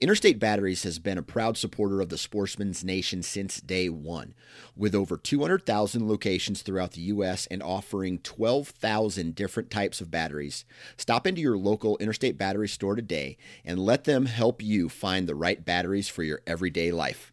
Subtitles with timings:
[0.00, 4.34] Interstate Batteries has been a proud supporter of the Sportsman's Nation since day one.
[4.76, 7.46] With over 200,000 locations throughout the U.S.
[7.46, 10.64] and offering 12,000 different types of batteries,
[10.96, 15.36] stop into your local Interstate Battery store today and let them help you find the
[15.36, 17.32] right batteries for your everyday life.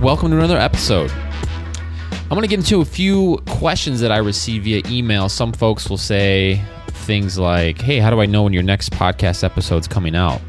[0.00, 1.10] Welcome to another episode.
[1.10, 5.28] I'm going to get into a few questions that I receive via email.
[5.28, 9.44] Some folks will say things like, Hey, how do I know when your next podcast
[9.44, 10.40] episode's coming out?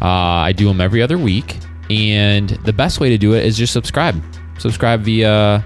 [0.00, 1.58] Uh, I do them every other week.
[1.90, 4.22] And the best way to do it is just subscribe.
[4.58, 5.64] Subscribe via,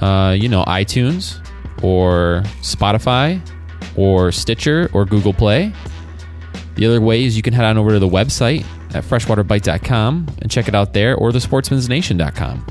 [0.00, 1.44] uh, you know, iTunes
[1.82, 3.40] or Spotify
[3.96, 5.72] or Stitcher or Google Play.
[6.76, 10.50] The other way is you can head on over to the website at freshwaterbite.com and
[10.50, 12.66] check it out there or thesportsmansnation.com.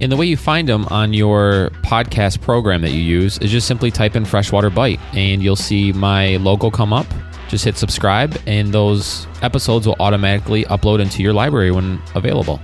[0.00, 3.68] And the way you find them on your podcast program that you use is just
[3.68, 7.06] simply type in Freshwater Bite and you'll see my logo come up.
[7.48, 12.60] Just hit subscribe and those episodes will automatically upload into your library when available.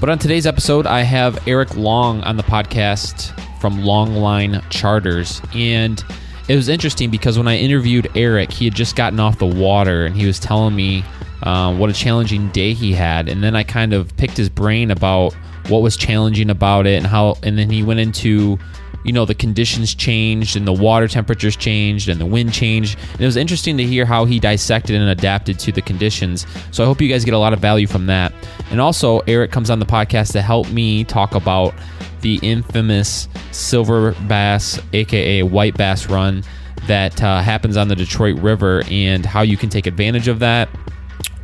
[0.00, 5.42] But on today's episode, I have Eric Long on the podcast from Longline Charters.
[5.54, 6.02] And
[6.48, 10.06] it was interesting because when I interviewed Eric, he had just gotten off the water
[10.06, 11.04] and he was telling me
[11.42, 13.28] um, what a challenging day he had.
[13.28, 15.34] And then I kind of picked his brain about
[15.68, 18.58] what was challenging about it and how, and then he went into,
[19.04, 22.98] you know, the conditions changed and the water temperatures changed and the wind changed.
[23.12, 26.46] And it was interesting to hear how he dissected and adapted to the conditions.
[26.70, 28.32] So I hope you guys get a lot of value from that.
[28.70, 31.74] And also, Eric comes on the podcast to help me talk about
[32.20, 36.42] the infamous silver bass, aka white bass run
[36.86, 40.68] that uh, happens on the Detroit River and how you can take advantage of that.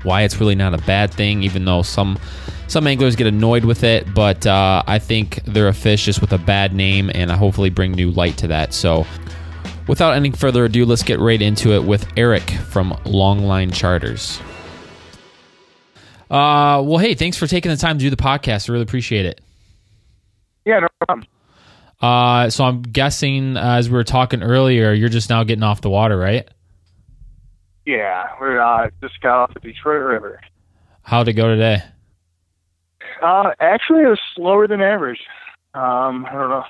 [0.02, 2.18] Why it's really not a bad thing, even though some
[2.68, 4.12] some anglers get annoyed with it.
[4.14, 7.70] But uh, I think they're a fish just with a bad name, and I hopefully
[7.70, 8.74] bring new light to that.
[8.74, 9.06] So,
[9.88, 14.40] without any further ado, let's get right into it with Eric from Longline Charters.
[16.28, 18.68] Uh, well, hey, thanks for taking the time to do the podcast.
[18.68, 19.40] I really appreciate it.
[20.64, 21.26] Yeah, no problem.
[22.00, 25.80] Uh, so I'm guessing, uh, as we were talking earlier, you're just now getting off
[25.80, 26.48] the water, right?
[27.86, 30.40] Yeah, we're uh, just got off the Detroit River.
[31.02, 31.82] How'd it go today?
[33.22, 35.20] Uh, actually, it was slower than average.
[35.72, 36.64] Um, I don't know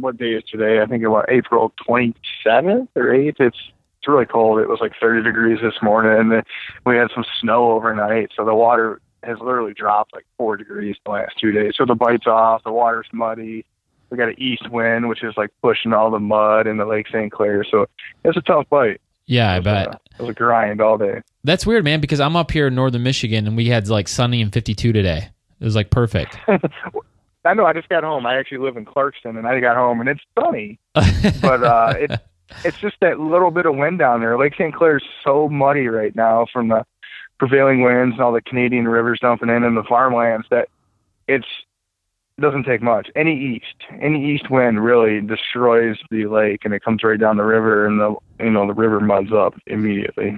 [0.00, 0.80] what day is today.
[0.80, 3.40] I think it was April 27th or 8th.
[3.40, 3.58] It's
[3.98, 4.60] it's really cold.
[4.60, 6.42] It was like 30 degrees this morning, and
[6.84, 11.12] we had some snow overnight, so the water has literally dropped like four degrees the
[11.12, 11.72] last two days.
[11.76, 13.64] So the bite's off, the water's muddy.
[14.10, 17.08] We got an east wind, which is like pushing all the mud in the Lake
[17.08, 17.32] St.
[17.32, 17.64] Clair.
[17.70, 17.86] So
[18.24, 19.00] it's a tough bite.
[19.26, 19.88] Yeah, I bet.
[19.88, 21.22] uh, it was a grind all day.
[21.42, 24.40] That's weird, man, because I'm up here in northern Michigan and we had like sunny
[24.40, 25.28] and 52 today.
[25.60, 26.36] It was like perfect.
[27.44, 27.66] I know.
[27.66, 28.26] I just got home.
[28.26, 30.78] I actually live in Clarkston, and I got home, and it's sunny.
[31.42, 32.10] But uh, it,
[32.64, 34.38] it's just that little bit of wind down there.
[34.38, 34.74] Lake St.
[34.74, 36.84] Clair is so muddy right now from the
[37.38, 40.68] prevailing winds and all the Canadian rivers dumping in and the farmlands that
[41.28, 41.46] it's
[42.40, 43.08] doesn't take much.
[43.14, 47.44] Any east, any east wind really destroys the lake, and it comes right down the
[47.44, 50.36] river, and the you know the river muds up immediately.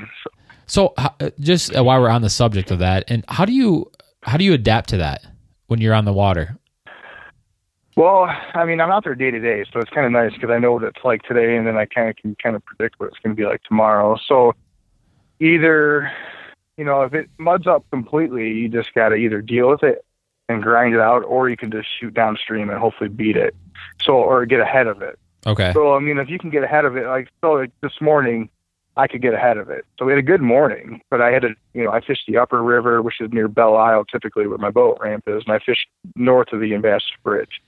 [0.66, 3.90] So, so, just uh, while we're on the subject of that, and how do you
[4.22, 5.24] how do you adapt to that
[5.68, 6.58] when you're on the water?
[7.96, 10.50] well, I mean, I'm out there day to day, so it's kind of nice because
[10.50, 13.00] I know what it's like today, and then I kind of can kind of predict
[13.00, 14.18] what it's going to be like tomorrow.
[14.28, 14.54] So
[15.40, 16.12] either,
[16.76, 20.04] you know, if it muds up completely, you just got to either deal with it
[20.48, 23.54] and grind it out, or you can just shoot downstream and hopefully beat it.
[24.02, 25.18] So or get ahead of it.
[25.46, 25.72] Okay.
[25.72, 28.48] So I mean, if you can get ahead of it, like so, like this morning,
[28.96, 29.84] I could get ahead of it.
[29.98, 32.38] So we had a good morning, but I had to, you know, I fished the
[32.38, 35.58] upper river, which is near Belle Isle, typically where my boat ramp is, and I
[35.58, 37.60] fished north of the Ambassador Bridge.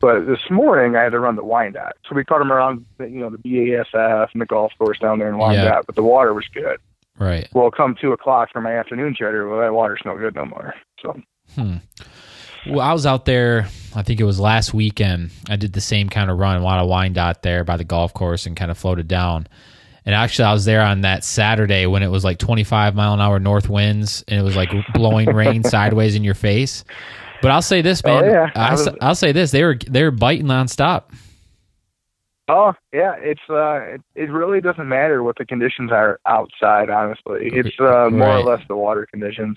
[0.00, 1.96] But this morning, I had to run the Wyandotte.
[2.08, 5.18] So we caught them around, the, you know, the BASF and the golf course down
[5.18, 5.82] there in Wyandotte, Yeah.
[5.84, 6.78] but the water was good.
[7.18, 7.48] Right.
[7.52, 10.74] Well, come two o'clock for my afternoon charter, well, that water's no good no more.
[11.02, 11.20] So
[11.54, 11.76] Hmm.
[12.66, 13.68] Well, I was out there.
[13.94, 15.30] I think it was last weekend.
[15.48, 18.12] I did the same kind of run, a lot of Wyandotte there by the golf
[18.12, 19.46] course, and kind of floated down.
[20.04, 23.20] And actually, I was there on that Saturday when it was like 25 mile an
[23.20, 26.84] hour north winds, and it was like blowing rain sideways in your face.
[27.42, 28.24] But I'll say this, man.
[28.24, 28.50] Oh, yeah.
[28.54, 31.04] I, will say this: they were they were biting nonstop.
[32.50, 36.90] Oh yeah, it's uh, it, it really doesn't matter what the conditions are outside.
[36.90, 38.40] Honestly, it's uh, more Right.
[38.40, 39.56] or less the water conditions,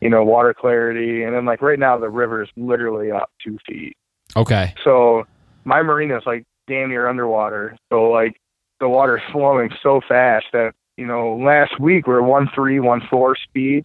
[0.00, 3.58] you know, water clarity, and then like right now the river is literally up two
[3.66, 3.96] feet.
[4.36, 4.72] Okay.
[4.84, 5.26] So
[5.64, 7.76] my marina is like damn near underwater.
[7.90, 8.40] So like
[8.78, 13.02] the water's flowing so fast that you know last week we were one three, one
[13.10, 13.84] four speed.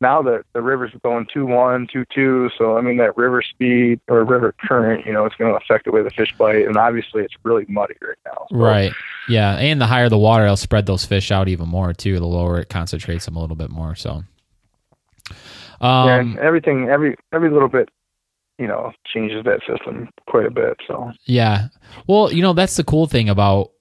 [0.00, 2.50] Now the the river's going two one, two two.
[2.56, 5.86] So I mean that river speed or river current, you know, it's going to affect
[5.86, 8.46] the way the fish bite, and obviously it's really muddy right now.
[8.48, 8.92] So, Right.
[9.28, 12.18] Yeah, and the higher the water, it'll spread those fish out even more too.
[12.18, 13.96] The lower it concentrates them a little bit more.
[13.96, 14.22] So,
[15.30, 15.34] yeah,
[15.80, 17.88] um, and everything, every every little bit,
[18.58, 20.76] you know, changes that system quite a bit.
[20.86, 21.68] So yeah.
[22.06, 23.72] Well, you know that's the cool thing about,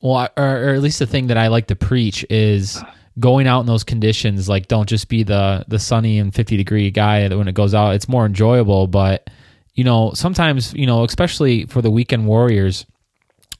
[0.00, 2.80] well, or, or at least the thing that I like to preach is
[3.18, 4.48] going out in those conditions.
[4.48, 7.74] Like, don't just be the the sunny and fifty degree guy that when it goes
[7.74, 8.86] out, it's more enjoyable.
[8.86, 9.28] But
[9.74, 12.86] you know, sometimes you know, especially for the weekend warriors,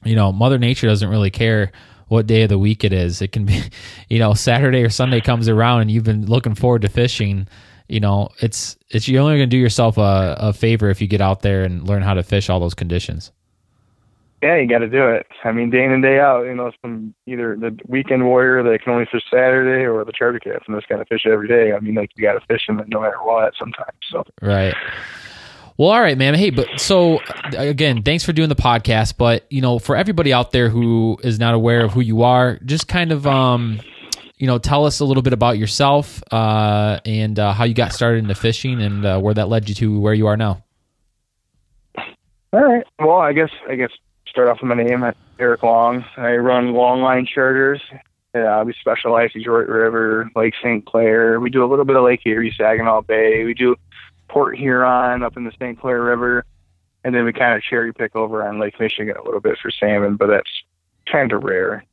[0.03, 1.71] you know, Mother Nature doesn't really care
[2.07, 3.21] what day of the week it is.
[3.21, 3.61] It can be,
[4.09, 7.47] you know, Saturday or Sunday comes around and you've been looking forward to fishing.
[7.87, 11.07] You know, it's it's you're only going to do yourself a, a favor if you
[11.07, 13.31] get out there and learn how to fish all those conditions.
[14.41, 15.27] Yeah, you got to do it.
[15.43, 18.83] I mean, day in and day out, you know, some either the weekend warrior that
[18.83, 21.73] can only fish Saturday or the charter cats and just got to fish every day.
[21.73, 23.97] I mean, like you got to fish them no matter what sometimes.
[24.11, 24.75] So Right.
[25.77, 26.35] Well, all right, man.
[26.35, 27.19] Hey, but so
[27.57, 29.17] again, thanks for doing the podcast.
[29.17, 32.59] But you know, for everybody out there who is not aware of who you are,
[32.59, 33.81] just kind of um,
[34.37, 37.93] you know, tell us a little bit about yourself uh, and uh, how you got
[37.93, 40.63] started into fishing and uh, where that led you to where you are now.
[41.97, 42.85] All right.
[42.99, 43.91] Well, I guess I guess
[44.35, 45.01] start off with my name.
[45.39, 46.03] Eric Long.
[46.17, 47.81] I run long line charters.
[48.33, 50.85] Uh, we specialize in Detroit River, Lake St.
[50.85, 51.39] Clair.
[51.39, 53.45] We do a little bit of Lake Erie, Saginaw Bay.
[53.45, 53.77] We do
[54.27, 55.79] Port Huron up in the St.
[55.79, 56.43] Clair River,
[57.05, 59.71] and then we kind of cherry pick over on Lake Michigan a little bit for
[59.71, 60.51] salmon, but that's
[61.09, 61.85] kind of rare.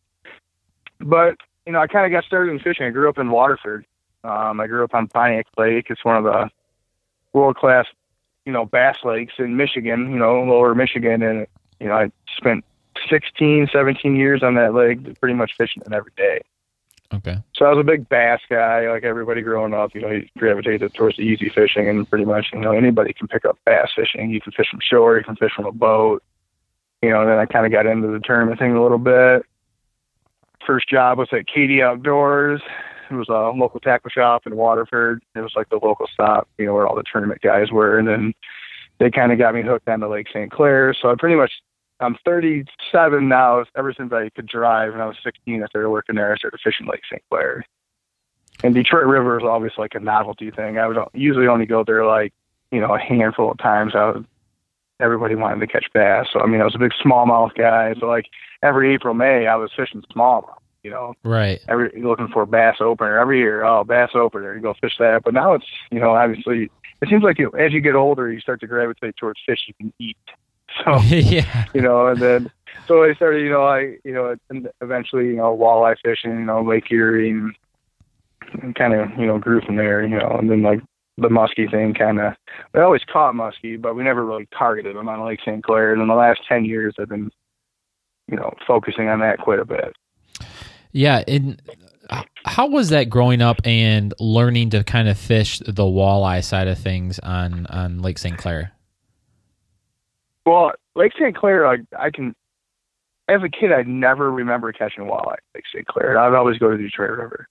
[0.98, 2.86] But you know, I kind of got started in fishing.
[2.86, 3.86] I grew up in Waterford.
[4.24, 5.86] Um, I grew up on Pontiac Lake.
[5.90, 6.50] It's one of the
[7.32, 7.86] world class
[8.44, 11.22] you know, Bass Lakes in Michigan, you know, lower Michigan.
[11.22, 11.46] And,
[11.80, 12.64] you know, I spent
[13.08, 16.40] 16, 17 years on that lake, pretty much fishing it every day.
[17.14, 17.36] Okay.
[17.54, 19.94] So I was a big bass guy, like everybody growing up.
[19.94, 23.28] You know, you gravitated towards the easy fishing, and pretty much, you know, anybody can
[23.28, 24.30] pick up bass fishing.
[24.30, 26.22] You can fish from shore, you can fish from a boat.
[27.02, 29.44] You know, and then I kind of got into the tournament thing a little bit.
[30.66, 32.62] First job was at KD Outdoors.
[33.10, 35.22] It was a local tackle shop in Waterford.
[35.34, 37.98] It was like the local stop, you know, where all the tournament guys were.
[37.98, 38.32] And then
[38.98, 40.50] they kind of got me hooked on the Lake St.
[40.50, 40.94] Clair.
[40.94, 41.52] So I pretty much,
[42.02, 43.64] I'm 37 now.
[43.76, 46.32] Ever since I could drive, when I was 16, I started working there.
[46.32, 47.22] I started fishing Lake St.
[47.30, 47.64] Clair.
[48.64, 50.78] And Detroit River is always like a novelty thing.
[50.78, 52.32] I would usually only go there like,
[52.70, 53.94] you know, a handful of times.
[53.94, 54.26] I would,
[55.00, 56.26] everybody wanted to catch bass.
[56.32, 57.94] So, I mean, I was a big smallmouth guy.
[57.98, 58.26] So, like,
[58.62, 61.60] every April, May, I was fishing smallmouth, you know Right.
[61.68, 63.64] every looking for a bass opener every year.
[63.64, 65.22] Oh, bass opener, you go fish that.
[65.24, 66.70] But now it's you know obviously
[67.00, 69.74] it seems like you, as you get older, you start to gravitate towards fish you
[69.74, 70.16] can eat.
[70.84, 71.66] So yeah.
[71.74, 72.50] you know, and then
[72.86, 76.44] so I started you know I you know and eventually you know walleye fishing, you
[76.44, 77.54] know Lake Erie, and,
[78.62, 80.02] and kind of you know grew from there.
[80.02, 80.80] You know, and then like
[81.18, 82.34] the muskie thing kind of
[82.74, 85.62] we always caught muskie, but we never really targeted them on Lake St.
[85.62, 85.92] Clair.
[85.92, 87.30] And in the last ten years, I've been
[88.28, 89.94] you know focusing on that quite a bit.
[90.92, 91.22] Yeah.
[91.26, 91.60] And
[92.44, 96.78] how was that growing up and learning to kind of fish the walleye side of
[96.78, 98.36] things on on Lake St.
[98.36, 98.72] Clair?
[100.44, 101.36] Well, Lake St.
[101.36, 102.34] Clair, I, I can.
[103.28, 105.86] As a kid, I never remember catching walleye at Lake St.
[105.86, 106.18] Clair.
[106.18, 107.46] I'd always go to the Detroit River,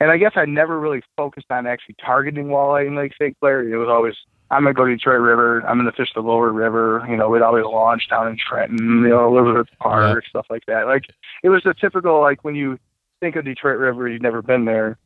[0.00, 3.36] and I guess I never really focused on actually targeting walleye in Lake St.
[3.40, 3.68] Clair.
[3.68, 4.14] It was always
[4.52, 5.66] I'm gonna go to Detroit River.
[5.66, 7.04] I'm gonna fish the lower river.
[7.08, 10.86] You know, we'd always launch down in Trenton, you know, Elizabeth Park, stuff like that.
[10.86, 11.04] Like
[11.42, 12.78] it was the typical like when you
[13.20, 14.98] think of Detroit River, you've never been there.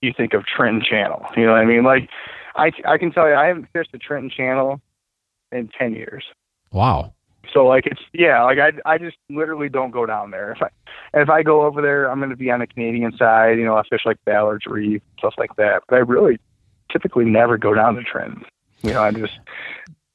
[0.00, 1.26] You think of Trenton Channel.
[1.36, 1.84] You know what I mean?
[1.84, 2.08] Like
[2.56, 4.80] I I can tell you, I haven't fished the Trenton Channel
[5.52, 6.24] in ten years.
[6.72, 7.12] Wow.
[7.52, 10.52] So like it's yeah, like I I just literally don't go down there.
[10.52, 10.68] If I
[11.14, 13.58] if I go over there, I'm going to be on the Canadian side.
[13.58, 15.82] You know, I fish like Ballard's Reef, stuff like that.
[15.88, 16.38] But I really
[16.92, 18.44] typically never go down the Trenton.
[18.82, 19.38] You know, I just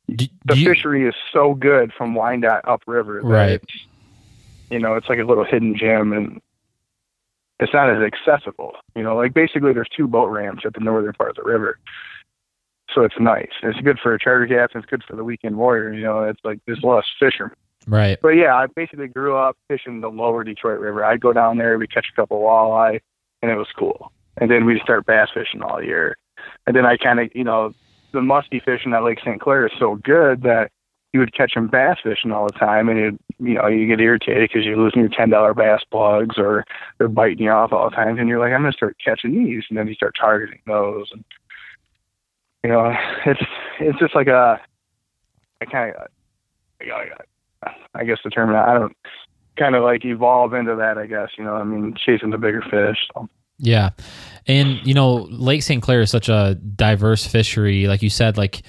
[0.07, 3.21] Do, the do you, fishery is so good from Wyandotte upriver.
[3.21, 3.61] that Right.
[4.69, 6.41] You know, it's like a little hidden gem, and
[7.59, 8.73] it's not as accessible.
[8.95, 11.79] You know, like basically there's two boat ramps at the northern part of the river.
[12.95, 13.49] So it's nice.
[13.61, 14.79] It's good for a charter captain.
[14.79, 15.93] It's good for the weekend warrior.
[15.93, 17.55] You know, it's like there's less fishermen.
[17.87, 18.17] right.
[18.21, 21.03] But yeah, I basically grew up fishing the lower Detroit River.
[21.03, 23.01] I'd go down there, we'd catch a couple walleye,
[23.41, 24.13] and it was cool.
[24.37, 26.17] And then we'd start bass fishing all year.
[26.65, 27.73] And then I kind of, you know,
[28.13, 29.41] the musky fishing at Lake St.
[29.41, 30.71] Clair is so good that
[31.13, 33.99] you would catch them bass fishing all the time, and you'd you know, you get
[33.99, 36.63] irritated because you're losing your ten dollar bass plugs or
[36.97, 39.63] they're biting you off all the time, and you're like, I'm gonna start catching these,
[39.69, 41.23] and then you start targeting those, and
[42.65, 42.91] you know,
[43.27, 43.41] it's
[43.79, 44.59] it's just like a,
[45.61, 46.07] I kind of,
[47.93, 48.97] I guess the term I don't
[49.55, 50.97] kind of like evolve into that.
[50.97, 52.97] I guess you know, I mean, chasing the bigger fish.
[53.13, 53.29] So.
[53.59, 53.91] Yeah,
[54.47, 55.81] and you know, Lake St.
[55.81, 57.85] Clair is such a diverse fishery.
[57.85, 58.63] Like you said, like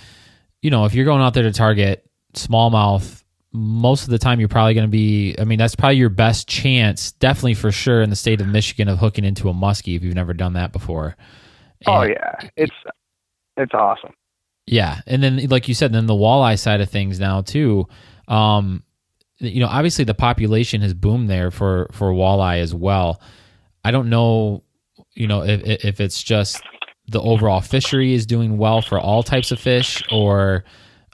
[0.60, 3.22] you know, if you're going out there to target smallmouth
[3.52, 6.46] most of the time you're probably going to be i mean that's probably your best
[6.46, 10.02] chance definitely for sure in the state of michigan of hooking into a muskie if
[10.02, 11.16] you've never done that before
[11.86, 12.74] oh, and, oh yeah it's
[13.56, 14.12] it's awesome
[14.66, 17.86] yeah and then like you said then the walleye side of things now too
[18.28, 18.82] um
[19.38, 23.20] you know obviously the population has boomed there for for walleye as well
[23.84, 24.62] i don't know
[25.14, 26.62] you know if if it's just
[27.08, 30.64] the overall fishery is doing well for all types of fish or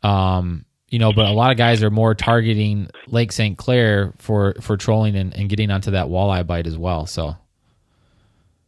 [0.02, 3.56] um you know, but a lot of guys are more targeting Lake St.
[3.56, 7.06] Clair for for trolling and, and getting onto that walleye bite as well.
[7.06, 7.34] So,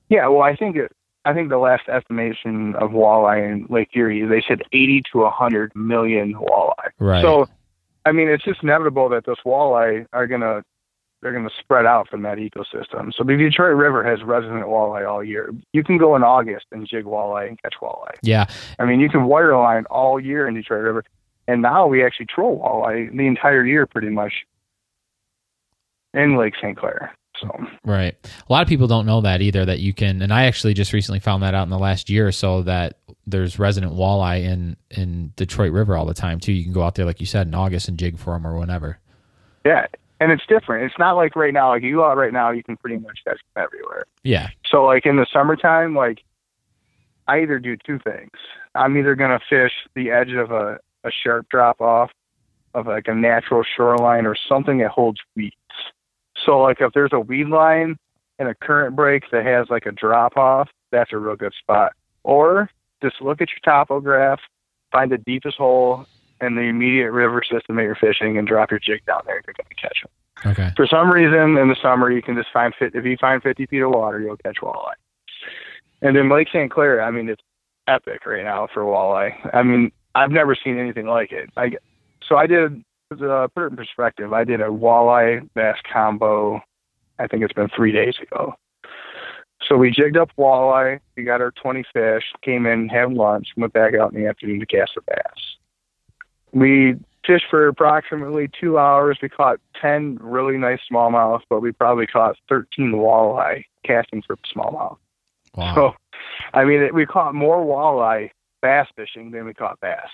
[0.09, 0.91] yeah, well, I think it,
[1.25, 5.75] I think the last estimation of walleye in Lake Erie, they said 80 to 100
[5.75, 6.91] million walleye.
[6.99, 7.23] Right.
[7.23, 7.49] So,
[8.05, 10.63] I mean, it's just inevitable that those walleye are gonna
[11.23, 13.13] they're gonna spread out from that ecosystem.
[13.15, 15.51] So the Detroit River has resident walleye all year.
[15.73, 18.15] You can go in August and jig walleye and catch walleye.
[18.23, 18.47] Yeah.
[18.79, 21.05] I mean, you can wireline all year in Detroit River
[21.47, 24.33] and now we actually troll walleye the entire year pretty much
[26.13, 26.77] in Lake St.
[26.77, 27.15] Clair.
[27.45, 28.15] So right,
[28.49, 29.65] a lot of people don't know that either.
[29.65, 32.27] That you can, and I actually just recently found that out in the last year
[32.27, 36.53] or so that there's resident walleye in in Detroit River all the time too.
[36.53, 38.59] You can go out there, like you said, in August and jig for them or
[38.59, 38.99] whenever.
[39.65, 39.87] Yeah,
[40.21, 40.85] and it's different.
[40.85, 41.71] It's not like right now.
[41.71, 44.05] Like you are right now, you can pretty much catch them everywhere.
[44.23, 44.49] Yeah.
[44.71, 46.23] So like in the summertime, like
[47.29, 48.33] I either do two things.
[48.75, 52.11] I'm either gonna fish the edge of a a sharp drop off
[52.75, 55.55] of like a natural shoreline or something that holds weeds.
[56.45, 57.97] So like if there's a weed line
[58.39, 61.93] and a current break that has like a drop off, that's a real good spot.
[62.23, 62.71] Or
[63.03, 64.39] just look at your topograph,
[64.93, 66.07] find the deepest hole
[66.41, 69.43] in the immediate river system that you're fishing, and drop your jig down there.
[69.47, 70.53] You're going to catch them.
[70.53, 70.73] Okay.
[70.77, 72.95] For some reason, in the summer, you can just find fit.
[72.95, 74.95] If you find 50 feet of water, you'll catch walleye.
[76.03, 76.71] And then Lake St.
[76.71, 77.43] Clair, I mean, it's
[77.87, 79.33] epic right now for walleye.
[79.55, 81.51] I mean, I've never seen anything like it.
[81.57, 81.71] I
[82.29, 82.83] so I did
[83.13, 84.33] uh, put it in perspective.
[84.33, 86.61] I did a walleye bass combo.
[87.19, 88.55] I think it's been three days ago.
[89.69, 91.01] So we jigged up walleye.
[91.17, 92.25] We got our 20 fish.
[92.43, 95.57] Came in, had lunch, went back out in the afternoon to cast the bass.
[96.53, 96.97] We
[97.27, 99.19] fished for approximately two hours.
[99.23, 104.99] We caught 10 really nice smallmouth, but we probably caught 13 walleye casting for smallmouth.
[105.57, 105.75] Wow.
[105.75, 105.95] So,
[106.53, 108.31] I mean, we caught more walleye
[108.61, 110.11] bass fishing than we caught bass.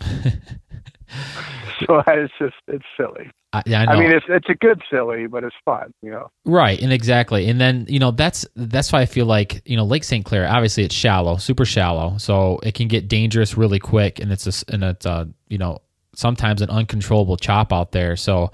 [1.86, 3.30] so it's just it's silly.
[3.52, 6.30] I, I, I, mean, it's it's a good silly, but it's fun, you know.
[6.44, 9.84] Right, and exactly, and then you know that's that's why I feel like you know
[9.84, 10.24] Lake St.
[10.24, 10.48] Clair.
[10.48, 14.72] Obviously, it's shallow, super shallow, so it can get dangerous really quick, and it's a,
[14.72, 15.80] and it's a, you know
[16.14, 18.14] sometimes an uncontrollable chop out there.
[18.14, 18.52] So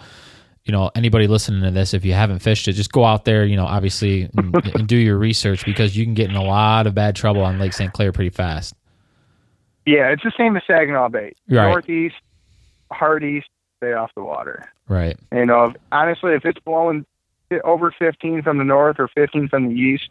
[0.64, 3.44] you know anybody listening to this, if you haven't fished it, just go out there,
[3.44, 6.86] you know, obviously, and, and do your research because you can get in a lot
[6.86, 7.92] of bad trouble on Lake St.
[7.92, 8.74] Clair pretty fast.
[9.84, 11.32] Yeah, it's the same as Saginaw Bay.
[11.48, 11.68] Right.
[11.68, 12.16] Northeast,
[12.90, 14.70] hard east, stay off the water.
[14.88, 15.18] Right.
[15.32, 17.04] You know, honestly, if it's blowing
[17.64, 20.08] over 15 from the north or 15 from the east,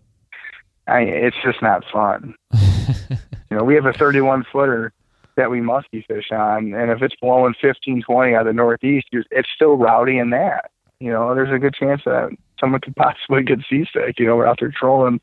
[0.88, 2.36] I, it's just not fun.
[2.54, 3.18] you
[3.58, 4.94] know, we have a 31 footer
[5.36, 9.08] that we musky fish on, and if it's blowing 15, 20 out of the northeast,
[9.12, 10.72] it's still rowdy in that.
[11.00, 12.30] You know, there's a good chance that
[12.60, 14.18] someone could possibly get seasick.
[14.20, 15.20] You know, we're out there trolling.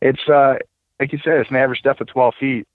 [0.00, 0.54] It's uh,
[0.98, 2.66] like you said, it's an average depth of 12 feet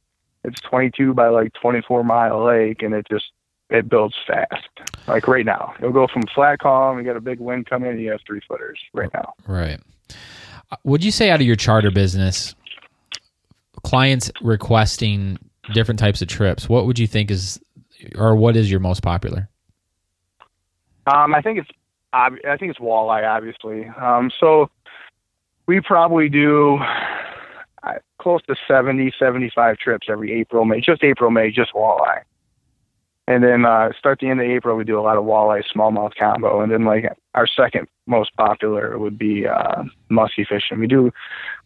[0.48, 3.32] it's 22 by like 24 mile lake, and it just
[3.70, 4.68] it builds fast.
[5.08, 6.98] Like right now, it'll go from flat calm.
[6.98, 8.00] You got a big wind coming in.
[8.00, 9.34] You have three footers right now.
[9.48, 9.80] Right.
[10.72, 12.56] Uh, would you say out of your charter business,
[13.84, 15.38] clients requesting
[15.74, 17.60] different types of trips, what would you think is,
[18.16, 19.50] or what is your most popular?
[21.06, 21.70] Um, I think it's
[22.14, 23.86] I think it's walleye, obviously.
[23.88, 24.70] Um, so
[25.68, 26.80] we probably do
[28.20, 32.22] close to 70, 75 trips every April, May, just April, May, just walleye.
[33.28, 36.16] And then uh, start the end of April, we do a lot of walleye smallmouth
[36.18, 36.62] combo.
[36.62, 37.06] And then like
[37.36, 40.80] our second most popular would be uh, musky fishing.
[40.80, 41.12] We do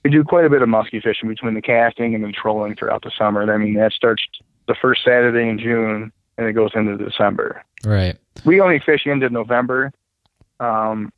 [0.03, 3.03] we do quite a bit of musky fishing between the casting and the trolling throughout
[3.03, 3.51] the summer.
[3.51, 4.23] I mean that starts
[4.67, 7.63] the first Saturday in June and it goes into December.
[7.83, 8.17] Right.
[8.43, 9.91] We only fish into November.
[10.59, 11.11] Um,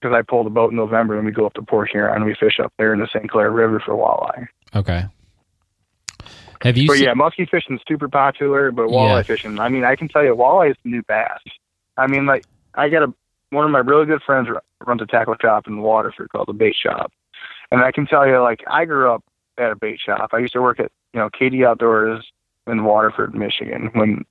[0.00, 2.24] because I pull the boat in November and we go up to Port Huron and
[2.26, 3.30] we fish up there in the St.
[3.30, 4.46] Clair River for walleye.
[4.74, 5.06] Okay.
[6.62, 6.86] Have you?
[6.88, 9.22] But seen- yeah, musky fishing is super popular, but walleye Yeah.
[9.22, 9.58] fishing.
[9.60, 11.40] I mean, I can tell you, walleye is the new bass.
[11.96, 12.44] I mean, like
[12.74, 13.12] I got a
[13.50, 14.48] one of my really good friends
[14.86, 17.12] runs a tackle shop in Waterford called the Bait Shop,
[17.70, 19.22] and I can tell you, like I grew up
[19.58, 20.30] at a bait shop.
[20.32, 22.24] I used to work at you know KD Outdoors
[22.66, 24.24] in Waterford, Michigan, when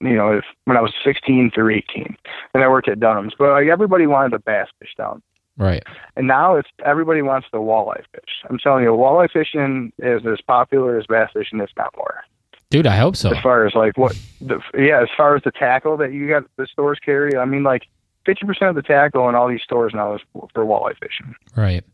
[0.00, 2.16] you know if when I was 16 through 18.
[2.52, 5.22] Then I worked at Dunham's, but like everybody wanted the bass fish down.
[5.58, 5.82] Right.
[6.16, 8.44] And now it's everybody wants the walleye fish.
[8.48, 12.22] I'm telling you, walleye fishing is as popular as bass fishing, if not more.
[12.68, 13.30] Dude, I hope so.
[13.30, 16.44] As far as like what, the, yeah, as far as the tackle that you got
[16.56, 17.86] the stores carry, I mean, like
[18.24, 21.34] fifty percent of the tackle in all these stores now is for walleye fishing.
[21.56, 21.84] Right.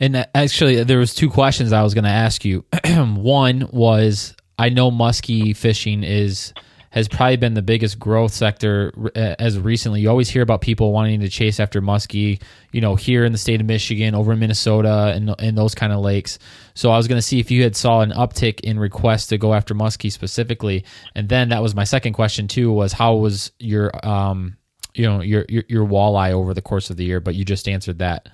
[0.00, 2.64] And uh, actually, there was two questions I was going to ask you.
[2.86, 6.54] One was, I know muskie fishing is
[6.92, 10.02] has probably been the biggest growth sector uh, as recently.
[10.02, 13.38] You always hear about people wanting to chase after muskie, you know, here in the
[13.38, 16.38] state of Michigan, over in Minnesota, and and those kind of lakes.
[16.74, 19.38] So I was going to see if you had saw an uptick in requests to
[19.38, 20.84] go after muskie specifically,
[21.14, 22.70] and then that was my second question too.
[22.70, 24.58] Was how was your um
[24.94, 27.20] you know your your, your walleye over the course of the year?
[27.20, 28.28] But you just answered that.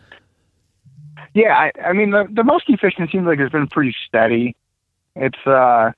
[1.33, 4.57] Yeah, I, I mean the the muskie fishing seems like it's been pretty steady.
[5.15, 5.93] It's uh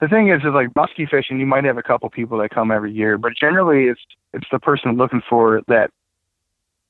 [0.00, 2.70] the thing is, is like musky fishing, you might have a couple people that come
[2.70, 4.00] every year, but generally it's
[4.32, 5.90] it's the person looking for that,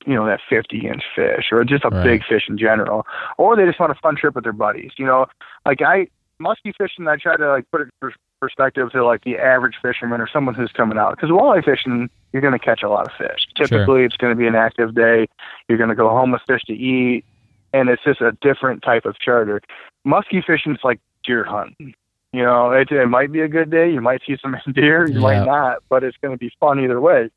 [0.06, 2.04] you know, that 50 inch fish or just a Right.
[2.04, 3.06] big fish in general,
[3.38, 4.92] or they just want a fun trip with their buddies.
[4.96, 5.26] You know,
[5.66, 9.36] like I musky fishing, I try to like put it in perspective to like the
[9.38, 12.88] average fisherman or someone who's coming out because walleye fishing, you're going to catch a
[12.88, 13.46] lot of fish.
[13.56, 13.66] Sure.
[13.66, 15.26] Typically, it's going to be an active day.
[15.68, 17.24] You're going to go home with fish to eat,
[17.72, 19.60] and it's just a different type of charter.
[20.04, 21.94] Musky fishing is like deer hunting.
[22.32, 23.90] You know, it, it might be a good day.
[23.90, 25.20] You might see some deer, you Yeah.
[25.20, 27.30] might not, but it's going to be fun either way.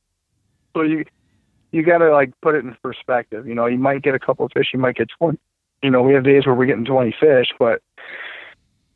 [0.75, 1.05] So you
[1.71, 3.47] you got to like put it in perspective.
[3.47, 5.39] You know, you might get a couple of fish, you might get twenty.
[5.81, 7.81] You know, we have days where we're getting twenty fish, but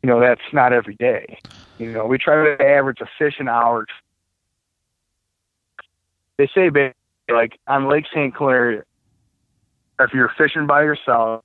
[0.02, 1.38] you know that's not every day.
[1.78, 3.86] You know, we try to average a fish an hour.
[6.36, 6.70] They say
[7.28, 8.34] like on Lake St.
[8.34, 8.84] Clair,
[10.00, 11.42] if you're fishing by yourself,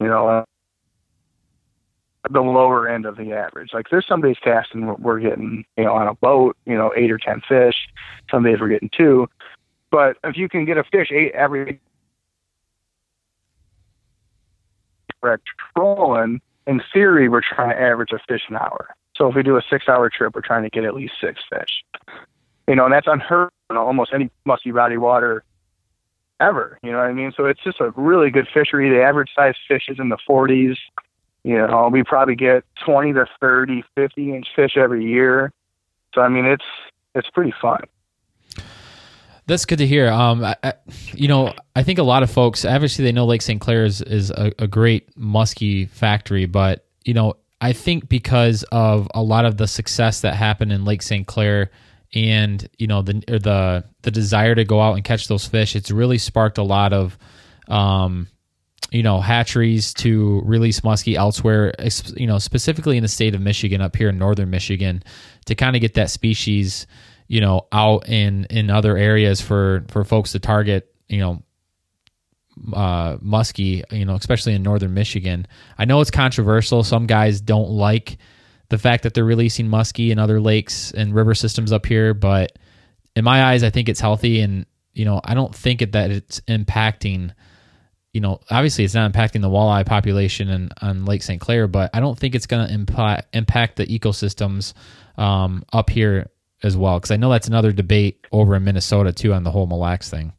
[0.00, 0.44] you know,
[2.30, 3.70] the lower end of the average.
[3.74, 7.10] Like there's some days casting we're- getting, you know, on a boat, you know, eight
[7.10, 7.74] or ten fish.
[8.30, 9.28] Some days we're getting two.
[9.90, 11.80] But if you can get a fish eight every
[15.22, 15.38] we're
[15.74, 18.94] trolling, in theory we're trying to average a fish an hour.
[19.16, 21.40] So if we do a six hour trip, we're trying to get at least six
[21.50, 21.84] fish.
[22.66, 25.44] You know, and that's unheard of almost any musky body water
[26.40, 26.78] ever.
[26.82, 27.32] You know what I mean?
[27.36, 28.90] So it's just a really good fishery.
[28.90, 30.76] The average size fish is in the 40s.
[31.44, 35.52] You know, we probably get 20 to 30, 50 inch fish every year.
[36.14, 36.64] So I mean, it's
[37.14, 37.84] it's pretty fun.
[39.46, 40.10] That's good to hear.
[40.10, 40.72] Um, I, I,
[41.12, 43.60] you know, I think a lot of folks obviously they know Lake St.
[43.60, 49.08] Clair is, is a, a great muskie factory, but you know, I think because of
[49.14, 51.26] a lot of the success that happened in Lake St.
[51.26, 51.70] Clair
[52.14, 55.90] and you know the the the desire to go out and catch those fish, it's
[55.90, 57.18] really sparked a lot of
[57.68, 58.28] um,
[58.94, 61.74] you know hatcheries to release muskie elsewhere.
[62.16, 65.02] You know, specifically in the state of Michigan, up here in northern Michigan,
[65.46, 66.86] to kind of get that species
[67.28, 71.42] you know out in in other areas for for folks to target you know
[72.72, 75.46] uh muskie you know especially in northern michigan
[75.78, 78.18] i know it's controversial some guys don't like
[78.68, 82.52] the fact that they're releasing muskie in other lakes and river systems up here but
[83.16, 86.40] in my eyes i think it's healthy and you know i don't think that it's
[86.42, 87.32] impacting
[88.14, 91.90] you know obviously it's not impacting the walleye population in, on lake st clair but
[91.92, 94.72] i don't think it's going to impact impact the ecosystems
[95.18, 96.30] um, up here
[96.64, 99.66] as well because I know that's another debate over in Minnesota too on the whole
[99.66, 100.32] Mille Lacs thing.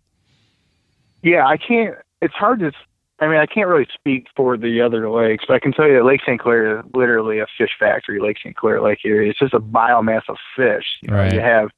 [1.22, 1.96] Yeah, I can't.
[2.22, 2.72] It's hard to.
[3.20, 5.94] I mean, I can't really speak for the other lakes, but I can tell you
[5.94, 6.40] that Lake St.
[6.40, 8.20] Clair is literally a fish factory.
[8.20, 8.56] Lake St.
[8.56, 9.30] Clair Lake area.
[9.30, 10.84] It's just a biomass of fish.
[11.02, 11.34] You, know, Right.
[11.34, 11.70] you have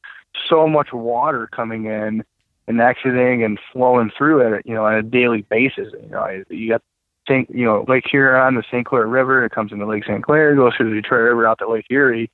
[0.50, 2.24] so much water coming in
[2.68, 4.66] and exiting and flowing through it.
[4.66, 5.94] You know, on a daily basis.
[5.94, 6.82] You know, you got
[7.28, 7.50] St.
[7.50, 8.86] You know Lake Huron, the St.
[8.86, 9.44] Clair River.
[9.46, 10.24] It comes into Lake St.
[10.24, 12.30] Clair, goes through the Detroit River out to Lake Erie,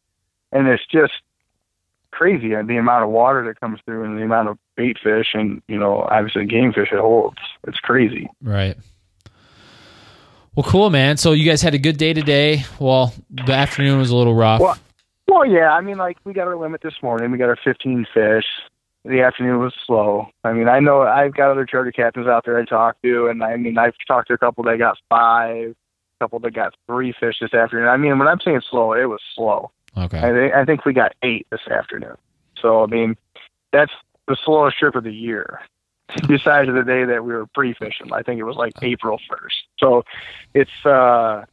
[0.51, 1.13] and it's just
[2.11, 5.29] crazy uh, the amount of water that comes through and the amount of bait fish
[5.33, 7.37] and you know obviously game fish it holds.
[7.67, 8.29] It's crazy.
[8.41, 8.77] Right.
[10.55, 11.17] Well, cool, man.
[11.17, 12.63] So you guys had a good day today.
[12.79, 14.61] Well, the afternoon was a little rough.
[14.61, 14.77] Well,
[15.27, 17.31] Well, yeah, I mean, like we got our limit this morning.
[17.31, 18.45] We got our 15 fish.
[19.05, 20.27] The afternoon was slow.
[20.45, 23.43] I mean, I know I've got other charter captains out there I talk to, and
[23.43, 27.13] I mean, I've talked to a couple that got five, a couple that got three
[27.19, 27.89] fish this afternoon.
[27.89, 29.71] I mean, when I'm saying slow, it was slow.
[29.97, 30.19] okay.
[30.19, 32.15] I think I think we got eight this afternoon.
[32.61, 33.17] So I mean,
[33.73, 33.91] that's
[34.29, 35.59] the slowest trip of the year.
[36.27, 39.55] Besides the day that we were pre fishing, I think it was like April first.
[39.79, 40.03] So
[40.53, 41.43] it's uh,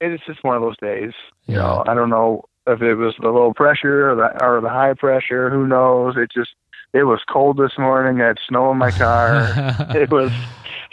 [0.00, 1.12] it's just one of those days.
[1.46, 1.62] You Yeah.
[1.62, 2.44] know, I don't know.
[2.66, 5.50] If it was the low pressure or the or the high pressure.
[5.50, 6.16] Who knows?
[6.16, 6.50] It just
[6.92, 8.20] it was cold this morning.
[8.20, 9.52] I had snow in my car.
[9.96, 10.32] it was,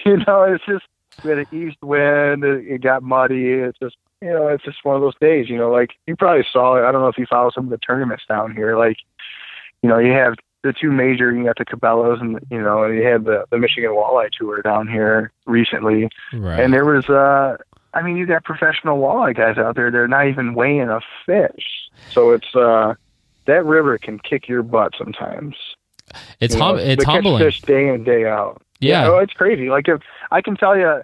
[0.05, 0.85] you know, it's just
[1.23, 2.43] we had an east wind.
[2.43, 3.51] It, it got muddy.
[3.51, 5.49] It's just you know, it's just one of those days.
[5.49, 6.87] You know, like you probably saw it.
[6.87, 8.77] I don't know if you follow some of the tournaments down here.
[8.77, 8.97] Like,
[9.81, 11.33] you know, you have the two major.
[11.33, 14.87] You got the Cabela's, and you know, you had the the Michigan Walleye Tour down
[14.87, 16.59] here recently, right.
[16.59, 17.57] and there was uh
[17.93, 19.91] I mean, you got professional walleye guys out there.
[19.91, 21.89] They're not even weighing a fish.
[22.11, 22.95] So it's uh,
[23.45, 25.55] that river can kick your butt sometimes.
[26.39, 27.43] it's You hum- know, it's catch humbling.
[27.43, 28.61] fish day in day out.
[28.79, 29.07] Yeah.
[29.09, 29.69] oh, it's crazy.
[29.69, 30.01] Like if
[30.31, 31.01] I can tell you,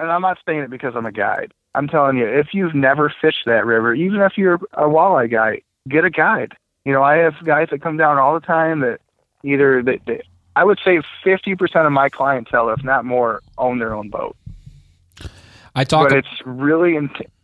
[0.00, 1.52] and I'm not saying it because I'm a guide.
[1.74, 5.62] I'm telling you, if you've never fished that river, even if you're a walleye guy,
[5.88, 6.56] get a guide.
[6.84, 9.00] You know, I have guys that come down all the time that
[9.42, 10.22] either they, they
[10.56, 14.36] I would say 50% of my clientele, if not more, own their own boat
[15.74, 16.08] I talk.
[16.08, 16.96] but it's really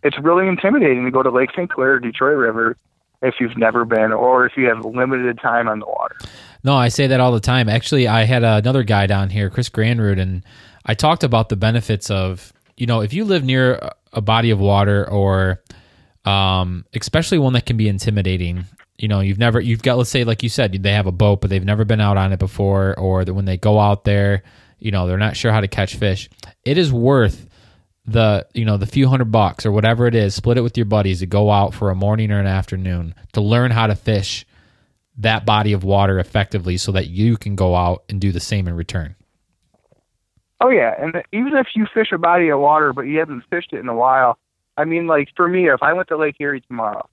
[0.02, 1.70] it's really intimidating to go to Lake St.
[1.70, 2.76] Clair, Detroit River,
[3.22, 6.16] if you've never been, or if you have limited time on the water.
[6.62, 7.68] No, I say that all the time.
[7.68, 10.44] Actually, I had another guy down here, Chris Granrud, and
[10.86, 14.50] I talked about the benefits of, you know, if you live near a- a body
[14.50, 15.62] of water or
[16.24, 18.64] um, especially one that can be intimidating,
[18.98, 21.40] you know, you've never, you've got, let's say, like you said, they have a boat,
[21.40, 24.42] but they've never been out on it before, or that when they go out there,
[24.78, 26.28] you know, they're not sure how to catch fish.
[26.64, 27.48] It is worth
[28.06, 30.86] the you know the few hundred bucks or whatever it is split it with your
[30.86, 34.46] buddies to go out for a morning or an afternoon to learn how to fish
[35.18, 38.66] that body of water effectively so that you can go out and do the same
[38.66, 39.14] in return.
[40.62, 43.72] Oh yeah, and even if you fish a body of water but you haven't fished
[43.72, 44.38] it in a while,
[44.76, 47.08] I mean, like for me, if I went to Lake Erie tomorrow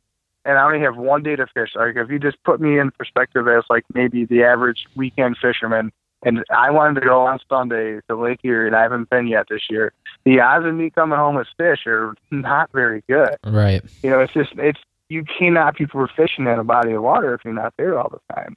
[0.45, 2.91] and I only have one day to fish, like if you just put me in
[2.91, 5.91] perspective as like maybe the average weekend fisherman,
[6.23, 9.47] and I wanted to go on Sunday to Lake Erie and I haven't been yet
[9.49, 9.93] this year,
[10.25, 13.35] the odds of me coming home with fish are not very good.
[13.43, 17.33] right You know, it's just it's you cannot be fishing in a body of water
[17.33, 18.55] if you're not there all the time.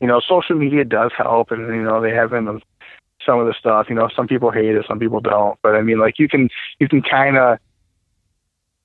[0.00, 2.60] You know, social media does help, and you know they have in
[3.24, 3.86] some of the stuff.
[3.88, 5.58] You know, some people hate it, some people don't.
[5.62, 7.58] But I mean, like you can you can kind of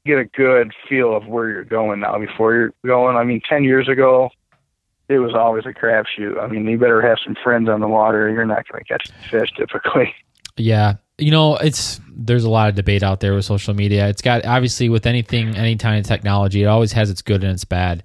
[0.05, 3.17] get a good feel of where you're going now before you're going.
[3.17, 4.29] I mean, ten years ago,
[5.11, 6.41] it was always a crapshoot.
[6.41, 8.29] I mean, you better have some friends on the water.
[8.29, 10.13] You're not going to catch fish typically.
[10.57, 14.21] yeah you know it's there's a lot of debate out there with social media it's
[14.21, 17.65] got obviously with anything any kind of technology it always has its good and its
[17.65, 18.03] bad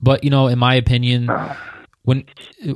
[0.00, 1.56] but you know in my opinion uh.
[2.02, 2.24] when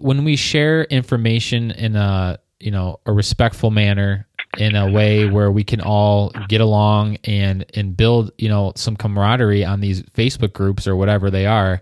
[0.00, 4.26] when we share information in a you know a respectful manner
[4.58, 8.96] in a way where we can all get along and and build you know some
[8.96, 11.80] camaraderie on these Facebook groups or whatever they are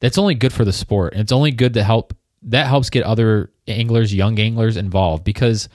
[0.00, 1.12] that's only good for the sport.
[1.12, 5.68] And it's only good to help that helps get other anglers young anglers involved because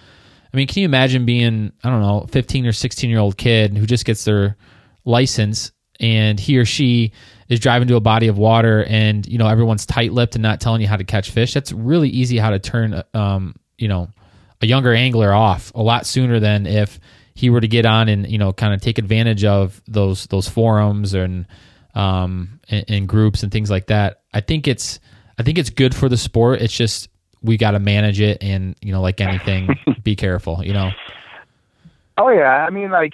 [0.52, 3.78] I mean can you imagine being I don't know 15 or 16 year old kid
[3.78, 4.58] who just gets their
[5.06, 7.12] license and he or she
[7.48, 10.82] is driving to a body of water and you know everyone's tight-lipped and not telling
[10.82, 11.54] you how to catch fish?
[11.54, 14.10] That's really easy how to turn um you know
[14.62, 17.00] a younger angler off a lot sooner than if
[17.36, 20.50] he were to get on and you know kind of take advantage of those those
[20.50, 21.46] forums and
[21.96, 25.00] um and, and groups and things like that i think it's
[25.40, 27.10] i think it's good for the sport it's just
[27.42, 29.70] we got to manage it and you know like anything
[30.04, 30.92] be careful you know
[32.18, 33.14] Oh yeah, I mean like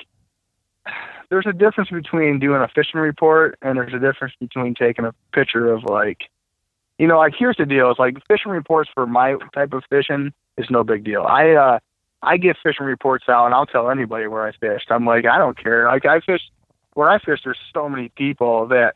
[1.30, 5.14] there's a difference between doing a fishing report and there's a difference between taking a
[5.34, 6.30] picture of like
[6.98, 10.34] you know, like here's the deal, it's like fishing reports for my type of fishing
[10.58, 11.24] is no big deal.
[11.24, 11.80] I uh
[12.22, 14.92] I get fishing reports out and I'll tell anybody where I fished.
[14.92, 15.86] I'm like, I don't care.
[15.86, 16.42] Like I fish
[16.94, 18.96] where I fish there's so many people that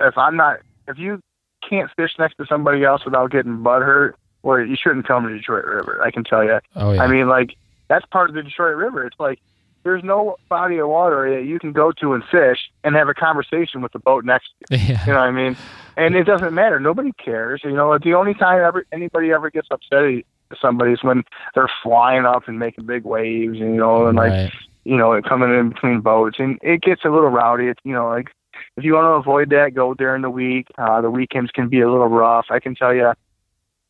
[0.00, 1.20] if I'm not if you
[1.68, 5.34] can't fish next to somebody else without getting butt hurt, well you shouldn't come to
[5.34, 6.02] Detroit River.
[6.02, 6.60] I can tell you.
[6.76, 7.56] oh yeah I mean, like
[7.88, 9.06] that's part of the Detroit River.
[9.06, 9.40] It's like
[9.84, 13.14] there's no body of water that you can go to and fish and have a
[13.14, 14.84] conversation with the boat next to you.
[14.86, 15.56] yeah You know what I mean?
[15.96, 16.80] And it doesn't matter.
[16.80, 17.60] Nobody cares.
[17.62, 20.24] You know, the only time ever anybody ever gets upset at
[20.60, 21.22] somebody is when
[21.54, 24.52] they're flying up and making big waves, and you know, and like right.
[24.84, 27.66] You know, coming in between boats, and it gets a little rowdy.
[27.66, 28.28] It's you know, like
[28.76, 30.66] if you want to avoid that, go during the week.
[30.78, 32.46] Uh, the weekends can be a little rough.
[32.50, 33.12] I can tell you,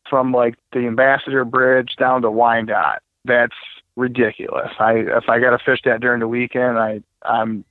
[0.09, 3.55] from like the Ambassador Bridge down to Wyandotte, that's
[3.95, 4.71] ridiculous.
[4.79, 7.65] I if I got to fish that during the weekend, I I'm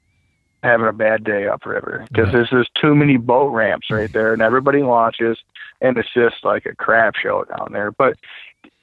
[0.63, 2.33] having a bad day upriver because Right.
[2.33, 5.39] there's just too many boat ramps right there, and everybody launches,
[5.81, 7.91] and it's just like a crap show down there.
[7.93, 8.17] But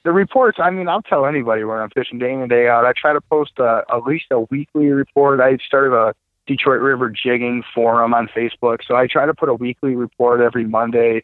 [0.04, 2.84] the reports, I mean, I'll tell anybody where I'm fishing day in and day out.
[2.84, 5.40] I try to post a, at least a weekly report.
[5.40, 6.14] I started a
[6.46, 10.64] Detroit River jigging forum on Facebook, so I try to put a weekly report every
[10.64, 11.22] Monday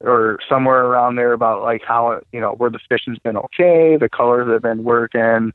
[0.00, 4.08] or somewhere around there about like how you know where the fishing's been okay, the
[4.08, 5.52] colors have been working,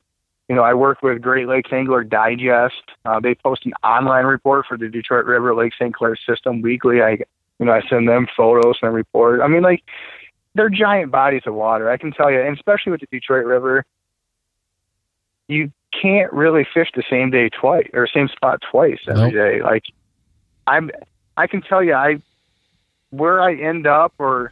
[0.50, 2.84] You know, I work with Great Lakes Angler Digest.
[3.06, 5.94] Uh, they post an online report for the Detroit River Lake St.
[5.94, 7.02] Clair system weekly.
[7.02, 7.18] I,
[7.60, 9.42] you know, I send them photos and report.
[9.42, 9.84] I mean, like,
[10.58, 11.90] they're giant bodies of water.
[11.90, 13.86] I can tell you, and especially with the Detroit River,
[15.48, 19.34] you can't really fish the same day twice or same spot twice every Nope.
[19.34, 19.62] day.
[19.62, 19.84] Like,
[20.66, 20.92] I'm,
[21.38, 22.18] I can tell you, I,
[23.12, 24.52] where I end up, or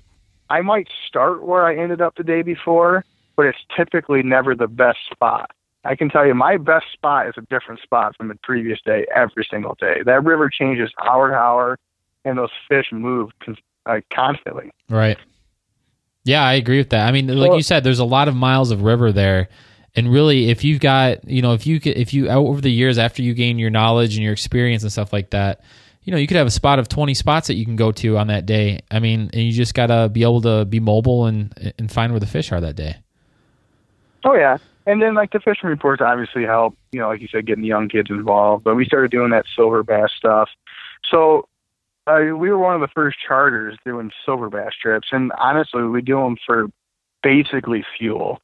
[0.49, 3.03] I might start where I ended up the day before,
[3.35, 5.51] but it's typically never the best spot.
[5.83, 9.05] I can tell you my best spot is a different spot from the previous day
[9.13, 10.01] every single day.
[10.05, 11.77] That river changes hour to hour,
[12.23, 14.71] and those fish move con- like constantly.
[14.89, 15.17] Right.
[16.25, 17.07] Yeah, I agree with that.
[17.07, 19.47] I mean, like Well- you said, there's a lot of miles of river there,
[19.95, 23.21] and really, if you've got, you know, if you if you over the years after
[23.21, 25.61] you gain your knowledge and your experience and stuff like that,
[26.03, 28.17] you know, you could have a spot of 20 spots that you can go to
[28.17, 28.81] on that day.
[28.91, 32.19] I mean, and you just gotta be able to be mobile and and find where
[32.19, 32.97] the fish are that day.
[34.25, 34.57] Oh yeah,
[34.87, 36.75] and then like the fishing reports obviously help.
[36.91, 38.63] You know, like you said, getting the young kids involved.
[38.63, 40.49] But we started doing that silver bass stuff.
[41.09, 41.47] So
[42.07, 46.01] uh, we were one of the first charters doing silver bass trips, and honestly, we
[46.01, 46.67] do them for
[47.23, 48.39] basically fuel.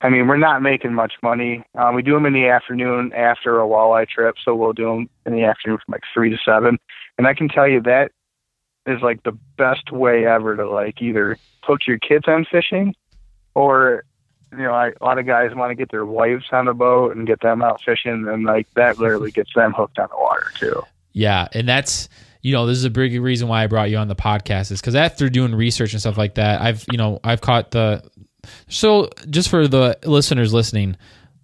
[0.00, 1.64] I mean, we're not making much money.
[1.76, 5.10] Um, we do them in the afternoon after a walleye trip, so we'll do them
[5.26, 6.78] in the afternoon from like three to seven.
[7.18, 8.12] And I can tell you that
[8.86, 12.94] is like the best way ever to like either hook your kids on fishing,
[13.54, 14.04] or
[14.52, 17.16] you know, I, a lot of guys want to get their wives on the boat
[17.16, 20.46] and get them out fishing, and like that literally gets them hooked on the water
[20.54, 20.82] too.
[21.12, 22.08] Yeah, and that's
[22.42, 24.80] you know this is a big reason why I brought you on the podcast is
[24.80, 28.02] because after doing research and stuff like that, I've you know I've caught the
[28.68, 30.96] so just for the listeners listening,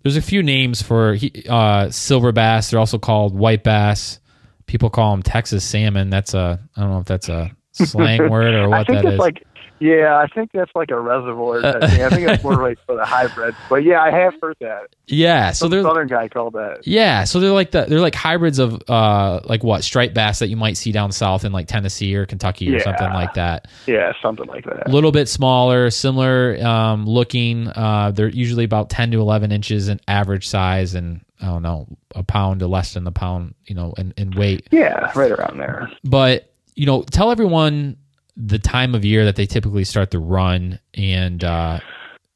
[0.03, 1.17] there's a few names for
[1.49, 2.71] uh, silver bass.
[2.71, 4.21] They're also called white bass.
[4.67, 6.11] People call them Texas salmon.
[6.11, 9.05] That's a I don't know if that's a slang word or I what think that
[9.07, 9.19] it's is.
[9.19, 9.47] like,
[9.79, 11.61] yeah, I think that's like a reservoir.
[11.61, 12.03] type thing.
[12.03, 13.57] I think that's more like for the hybrids.
[13.69, 14.89] But yeah, I have heard that.
[15.07, 16.87] yeah, so Some they're southern guy called that.
[16.87, 20.49] Yeah, so they're like the they're like hybrids of uh like what striped bass that
[20.49, 22.85] you might see down south in like Tennessee or Kentucky or Yeah.
[22.85, 23.69] something like that.
[23.87, 24.89] Yeah, something like that.
[24.89, 27.69] A little bit smaller, similar um, looking.
[27.69, 31.87] Uh, they're usually about ten to eleven inches in average size, and I don't know
[32.15, 34.69] a pound to less than the pound, you know, in, in weight.
[34.71, 35.91] Yeah, right around there.
[36.03, 37.97] But you know, tell everyone
[38.37, 41.81] the time of year that they typically start to run and uh,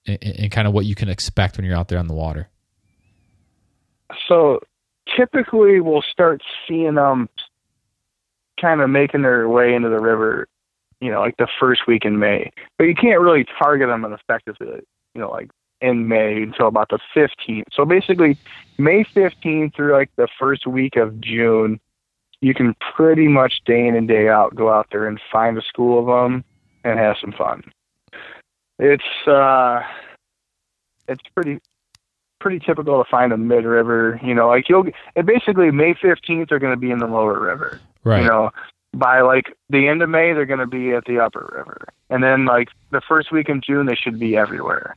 [0.07, 2.49] and, and kind of what you can expect when you're out there on the water.
[4.29, 4.61] So
[5.17, 7.29] typically we'll start seeing them
[8.61, 10.49] kind of making their way into the river,
[11.01, 12.51] you know, like the first week in May.
[12.79, 14.81] But you can't really target them effectively,
[15.15, 17.65] you know, like in May until about the 15th.
[17.73, 18.37] So basically,
[18.79, 21.81] May 15th through like the first week of June,
[22.41, 25.63] you can pretty much day in and day out go out there and find a
[25.63, 26.45] school of them
[26.85, 27.63] and have some fun.
[28.79, 29.83] It's uh,
[31.07, 31.61] it's pretty
[32.41, 34.19] pretty typical to find a mid river.
[34.23, 37.39] You know, like you'll and basically May 15th they're going to be in the lower
[37.39, 37.81] river.
[38.05, 38.23] Right.
[38.23, 38.51] You know,
[38.95, 42.25] by like the end of May they're going to be at the upper river, and
[42.25, 44.97] then like the first week in June they should be everywhere.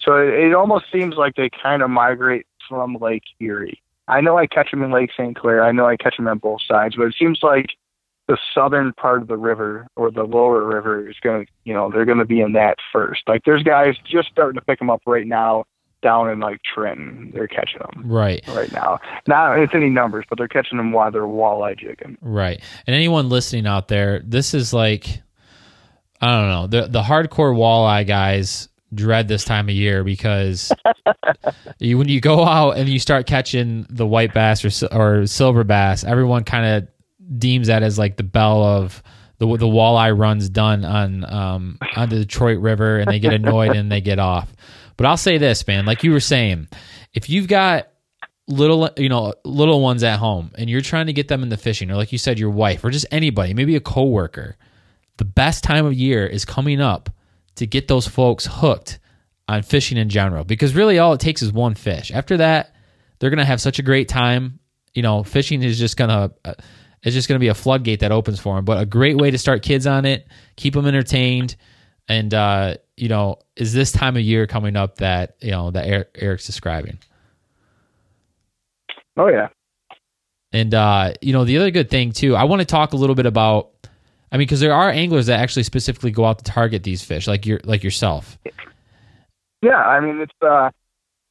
[0.00, 3.82] So it, it almost seems like they kind of migrate from Lake Erie.
[4.10, 5.36] I know I catch them in Lake St.
[5.36, 5.64] Clair.
[5.64, 7.66] I know I catch them on both sides, but it seems like
[8.28, 11.90] the southern part of the river or the lower river is going to, you know,
[11.90, 13.22] they're going to be in that first.
[13.26, 15.64] Like there's guys just starting to pick them up right now
[16.02, 17.30] down in like Trenton.
[17.34, 18.42] They're catching them right.
[18.48, 18.98] right now.
[19.26, 22.18] Not it's any numbers, but they're catching them while they're walleye jigging.
[22.20, 22.60] Right.
[22.86, 25.22] And anyone listening out there, this is like
[26.20, 26.66] I don't know.
[26.66, 30.72] The the hardcore walleye guys dread this time of year because
[31.78, 35.64] you, when you go out and you start catching the white bass or or silver
[35.64, 39.02] bass, everyone kind of deems that as like the bell of
[39.38, 43.74] the the walleye runs done on um on the Detroit River and they get annoyed
[43.74, 44.52] and they get off.
[44.96, 46.68] But I'll say this, man, like you were saying,
[47.14, 47.88] if you've got
[48.50, 51.90] little you know little ones at home and you're trying to get them into fishing
[51.90, 54.56] or like you said your wife or just anybody maybe a coworker
[55.18, 57.10] the best time of year is coming up
[57.56, 58.98] to get those folks hooked
[59.48, 62.74] on fishing in general because really all it takes is one fish after that
[63.18, 64.60] they're gonna have such a great time
[64.94, 66.54] you know fishing is just gonna uh,
[67.02, 69.38] it's just gonna be a floodgate that opens for them but a great way to
[69.38, 71.56] start kids on it keep them entertained
[72.08, 76.08] and uh you know is this time of year coming up that you know that
[76.14, 76.98] eric's describing
[79.20, 79.48] Oh yeah.
[80.52, 83.14] And uh, you know, the other good thing too, I want to talk a little
[83.14, 83.70] bit about.
[84.32, 87.26] I mean, because there are anglers that actually specifically go out to target these fish,
[87.26, 88.38] like your like yourself.
[89.62, 90.70] Yeah, I mean it's uh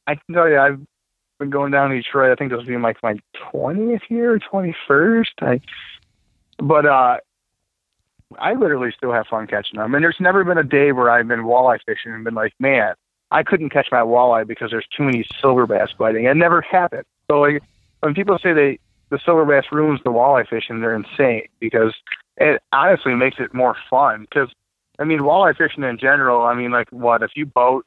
[0.08, 0.80] I can tell you I've
[1.40, 3.18] been going down to Detroit, I think this will be like my
[3.52, 5.32] twentieth year, twenty first.
[5.42, 5.62] I
[6.58, 7.18] but uh
[8.38, 9.96] I literally still have fun catching them.
[9.96, 12.94] And there's never been a day where I've been walleye fishing and been like, Man,
[13.32, 16.26] I couldn't catch my walleye because there's too many silver bass biting.
[16.26, 17.06] It never happened.
[17.32, 17.64] So like
[18.02, 21.96] when people say they the silver bass ruins the walleye fishing, they're insane because
[22.40, 24.22] it honestly makes it more fun.
[24.22, 24.50] Because
[24.98, 26.44] I mean, walleye fishing in general.
[26.44, 27.86] I mean, like what if you boat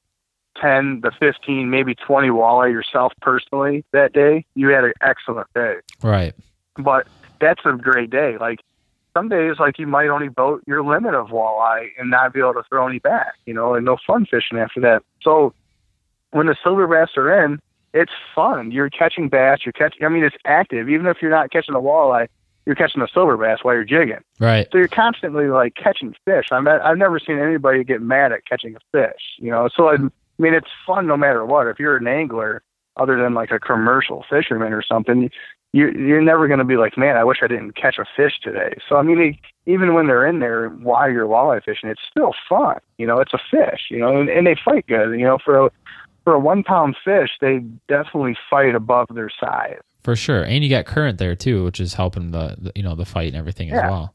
[0.61, 5.77] ten to fifteen, maybe twenty walleye yourself personally that day, you had an excellent day.
[6.03, 6.35] Right.
[6.77, 7.07] But
[7.41, 8.37] that's a great day.
[8.39, 8.61] Like
[9.15, 12.55] some days, like you might only boat your limit of walleye and not be able
[12.55, 15.03] to throw any back, you know, and no fun fishing after that.
[15.23, 15.53] So
[16.31, 17.61] when the silver bass are in,
[17.93, 18.71] it's fun.
[18.71, 19.61] You're catching bass.
[19.67, 20.05] You're catching.
[20.05, 20.89] I mean, it's active.
[20.89, 22.29] Even if you're not catching a walleye,
[22.67, 24.23] you're catching a silver bass while you're jigging.
[24.39, 24.69] Right.
[24.71, 26.47] So you're constantly like catching fish.
[26.53, 29.21] I'm not, I've never seen anybody get mad at catching a fish.
[29.39, 29.97] You know, so I
[30.39, 31.67] mean, it's fun no matter what.
[31.67, 32.63] If you're an angler,
[32.97, 35.31] other than like a commercial fisherman or something,
[35.73, 38.39] you you're never going to be like, man, I wish I didn't catch a fish
[38.43, 38.77] today.
[38.89, 42.79] So I mean, even when they're in there while you're walleye fishing, it's still fun.
[42.99, 43.87] You know, it's a fish.
[43.89, 45.19] You know, and, and they fight good.
[45.19, 45.71] You know, for a
[46.25, 49.81] for a one pound fish, they definitely fight above their size.
[50.05, 52.95] For sure, and you got current there too, which is helping the, the you know
[52.97, 54.15] the fight and everything as well.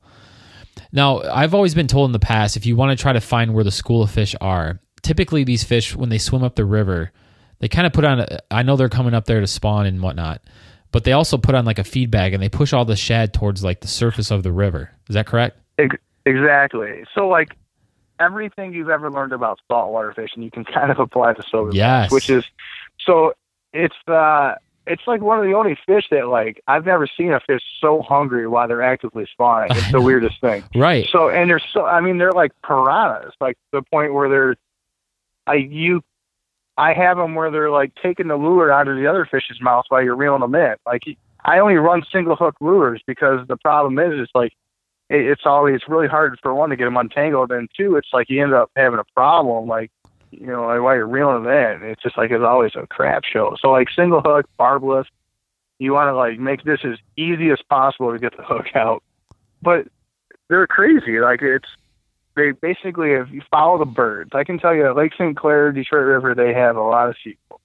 [0.92, 3.54] Now, I've always been told in the past if you want to try to find
[3.54, 7.12] where the school of fish are, typically these fish when they swim up the river,
[7.60, 8.20] they kind of put on.
[8.20, 10.42] A, I know they're coming up there to spawn and whatnot,
[10.92, 13.34] but they also put on like a feed bag and they push all the shad
[13.34, 14.92] towards like the surface of the river.
[15.10, 15.58] Is that correct?
[16.26, 17.06] Exactly.
[17.16, 17.56] So like
[18.20, 22.12] everything you've ever learned about saltwater fishing, you can kind of apply to silver Yes.
[22.12, 22.44] which is
[23.00, 23.34] so
[23.74, 24.56] it's uh
[24.88, 28.02] it's like one of the only fish that like I've never seen a fish so
[28.02, 29.70] hungry while they're actively spawning.
[29.72, 30.64] It's the weirdest thing.
[30.76, 31.08] Right.
[31.12, 34.56] So and they're so I mean they're like piranhas, like the point where they're
[35.46, 36.04] I you
[36.78, 39.86] I have them where they're like taking the lure out of the other fish's mouth
[39.90, 40.76] while you're reeling them in.
[40.86, 41.04] Like
[41.44, 44.54] I only run single hook lures because the problem is it's like
[45.10, 48.30] it, it's always really hard for one to get them untangled, and two, it's like
[48.30, 49.92] you end up having a problem like
[50.40, 51.90] you know while you're reeling them in.
[51.90, 53.56] It's just like it's always a crap show.
[53.62, 55.08] So like single hook, barbless,
[55.80, 59.04] you want to like make this as easy as possible to get the hook out,
[59.62, 59.88] but
[60.50, 61.20] they're crazy.
[61.20, 61.68] Like it's
[62.36, 65.36] they basically if you follow the birds, I can tell you Lake St.
[65.36, 67.62] Clair, Detroit River, they have a lot of sequels,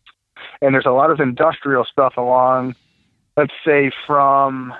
[0.60, 2.74] and there's a lot of industrial stuff along.
[3.36, 4.74] Let's say from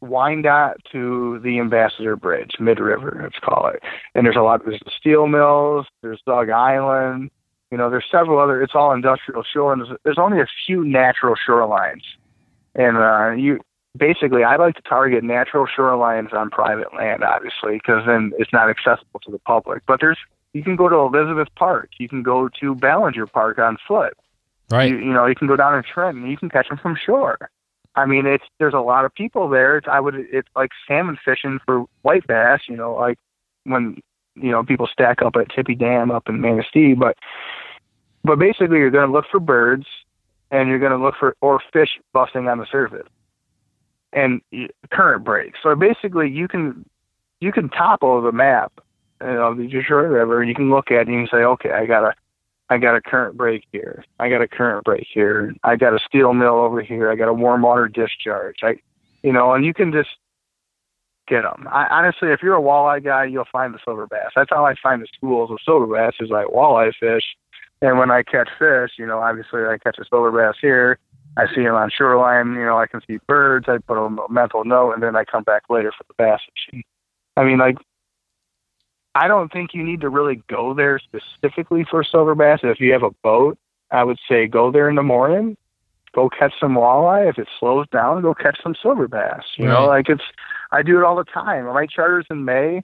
[0.00, 3.82] Wyandotte to the Ambassador Bridge, mid river, let's call it.
[4.14, 4.64] And there's a lot.
[4.64, 5.86] There's the steel mills.
[6.02, 7.30] There's Zug Island.
[7.70, 8.62] You know, there's several other.
[8.62, 12.02] It's all industrial shore, and there's, there's only a few natural shorelines.
[12.74, 13.60] And uh, you
[13.96, 18.70] basically, I like to target natural shorelines on private land, obviously, because then it's not
[18.70, 19.82] accessible to the public.
[19.86, 20.18] But there's
[20.52, 21.90] you can go to Elizabeth Park.
[21.98, 24.14] You can go to Ballinger Park on foot.
[24.70, 24.90] Right.
[24.90, 26.28] You, you know, you can go down in Trenton.
[26.28, 27.50] You can catch them from shore.
[28.00, 29.76] I mean, it's there's a lot of people there.
[29.76, 32.60] It's, I would it's like salmon fishing for white bass.
[32.68, 33.18] You know, like
[33.64, 34.00] when
[34.34, 36.94] you know people stack up at Tippy Dam up in Manistee.
[36.94, 37.16] But
[38.24, 39.86] but basically, you're going to look for birds,
[40.50, 43.08] and you're going to look for or fish busting on the surface,
[44.12, 44.40] and
[44.90, 45.58] current breaks.
[45.62, 46.84] So basically, you can
[47.40, 48.72] you can topple the map
[49.22, 51.44] you know, the Detroit River, and you can look at it and you can say,
[51.44, 52.14] okay, I got a
[52.70, 54.04] I got a current break here.
[54.20, 55.52] I got a current break here.
[55.64, 57.10] I got a steel mill over here.
[57.10, 58.58] I got a warm water discharge.
[58.62, 58.76] I,
[59.24, 60.10] you know, and you can just
[61.26, 61.66] get them.
[61.68, 64.30] I, honestly, if you're a walleye guy, you'll find the silver bass.
[64.36, 67.24] That's how I find the schools of silver bass is like walleye fish.
[67.82, 70.98] And when I catch fish, you know, obviously I catch a silver bass here.
[71.36, 72.54] I see them on shoreline.
[72.54, 73.66] You know, I can see birds.
[73.68, 76.84] I put a mental note, and then I come back later for the bass fishing.
[77.36, 77.78] I mean, like
[79.14, 82.60] I don't think you need to really go there specifically for silver bass.
[82.62, 83.58] If you have a boat,
[83.90, 85.56] I would say go there in the morning,
[86.12, 87.28] go catch some walleye.
[87.28, 89.42] If it slows down, go catch some silver bass.
[89.56, 90.22] You know, like it's
[90.70, 91.64] I do it all the time.
[91.66, 92.82] My charters in May,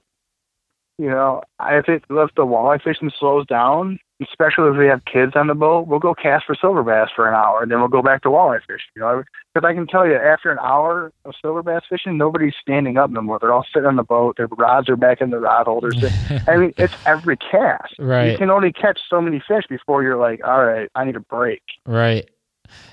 [0.97, 5.05] you know, I- if it if the walleye fishing slows down, especially if we have
[5.05, 7.79] kids on the boat, we'll go cast for silver bass for an hour, and then
[7.79, 8.89] we'll go back to walleye fishing.
[8.95, 12.55] You know, because I can tell you, after an hour of silver bass fishing, nobody's
[12.61, 13.37] standing up no more.
[13.39, 14.37] They're all sitting on the boat.
[14.37, 15.95] Their rods are back in the rod holders.
[16.47, 17.93] I mean, it's every cast.
[17.99, 18.31] Right.
[18.31, 21.19] You can only catch so many fish before you're like, all right, I need a
[21.21, 21.61] break.
[21.85, 22.27] Right.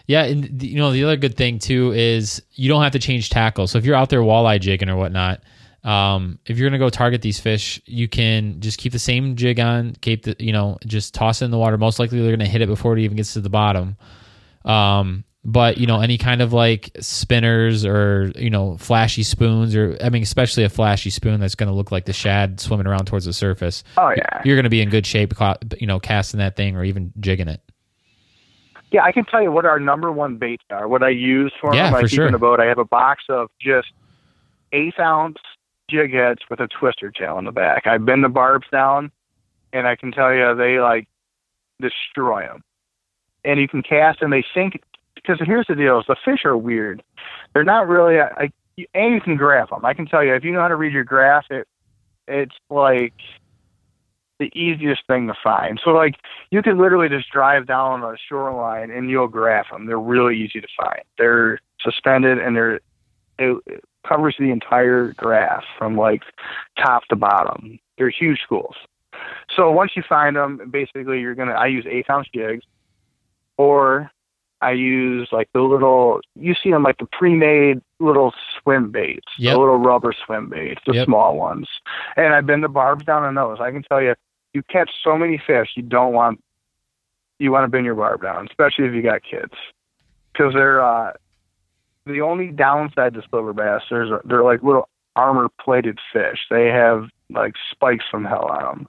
[0.06, 3.30] Yeah, and you know the other good thing too is you don't have to change
[3.30, 3.66] tackle.
[3.66, 5.40] So if you're out there walleye jigging or whatnot,
[5.84, 9.60] um, if you're gonna go target these fish, you can just keep the same jig
[9.60, 11.76] on, keep the you know just toss it in the water.
[11.78, 13.96] Most likely they're gonna hit it before it even gets to the bottom.
[14.64, 19.94] Um, but you know any kind of like spinners or you know flashy spoons or
[20.02, 23.26] I mean especially a flashy spoon that's gonna look like the shad swimming around towards
[23.26, 23.84] the surface.
[23.98, 25.34] Oh yeah, You're gonna be in good shape,
[25.78, 27.60] you know, casting that thing or even jigging it.
[28.90, 29.04] yeah.
[29.04, 30.88] I can tell you what our number one baits are.
[30.88, 31.94] What I use for Yeah, them.
[31.96, 32.26] I for keep sure.
[32.26, 32.58] in the boat.
[32.58, 33.88] I have a box of just
[34.72, 35.36] eighth ounce
[35.90, 37.86] jig heads with a twister tail in the back.
[37.86, 39.10] I bend the barbs down,
[39.72, 41.08] and I can tell you they like
[41.80, 42.62] destroy them.
[43.44, 44.82] And you can cast and they sink
[45.14, 47.02] because here's the deal: is the fish are weird.
[47.52, 48.18] They're not really.
[48.18, 48.52] Uh, I,
[48.94, 49.84] and you can graph them.
[49.84, 51.68] I can tell you if you know how to read your graph, it
[52.26, 53.14] it's like
[54.40, 55.80] the easiest thing to find.
[55.84, 56.16] So like
[56.50, 59.86] you can literally just drive down a shoreline and you'll graph them.
[59.86, 61.02] They're really easy to find.
[61.18, 62.80] They're suspended and they're
[63.38, 66.22] it covers the entire graph from like
[66.78, 67.78] top to bottom.
[67.98, 68.76] They're huge schools.
[69.56, 71.52] So once you find them, basically you're gonna.
[71.52, 72.64] I use eight ounce jigs,
[73.56, 74.10] or
[74.60, 76.20] I use like the little.
[76.34, 79.54] You see them like the pre-made little swim baits, Yep.
[79.54, 81.06] the little rubber swim baits, the Yep.
[81.06, 81.68] small ones.
[82.16, 83.58] And I've been the barbs down on those.
[83.60, 84.14] I can tell you,
[84.52, 85.70] you catch so many fish.
[85.76, 86.40] You don't want.
[87.38, 89.52] You want to bend your barb down, especially if you got kids,
[90.32, 91.12] because they're uh,
[92.06, 93.82] the only downside to silver bass.
[93.90, 96.38] There's they're like little armor plated fish.
[96.50, 98.86] They have like spikes from hell on them.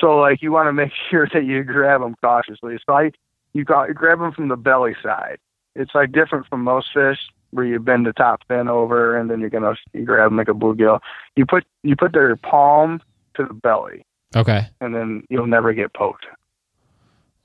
[0.00, 2.78] So like you want to make sure that you grab them cautiously.
[2.86, 3.10] So I
[3.52, 5.38] you got you grab them from the belly side.
[5.74, 7.18] It's like different from most fish
[7.52, 10.48] where you bend the top fin over and then you're gonna you grab them like
[10.48, 11.00] a bluegill.
[11.36, 13.00] You put you put their palm
[13.34, 14.04] to the belly
[14.36, 14.62] Okay.
[14.80, 16.26] and then you'll never get poked.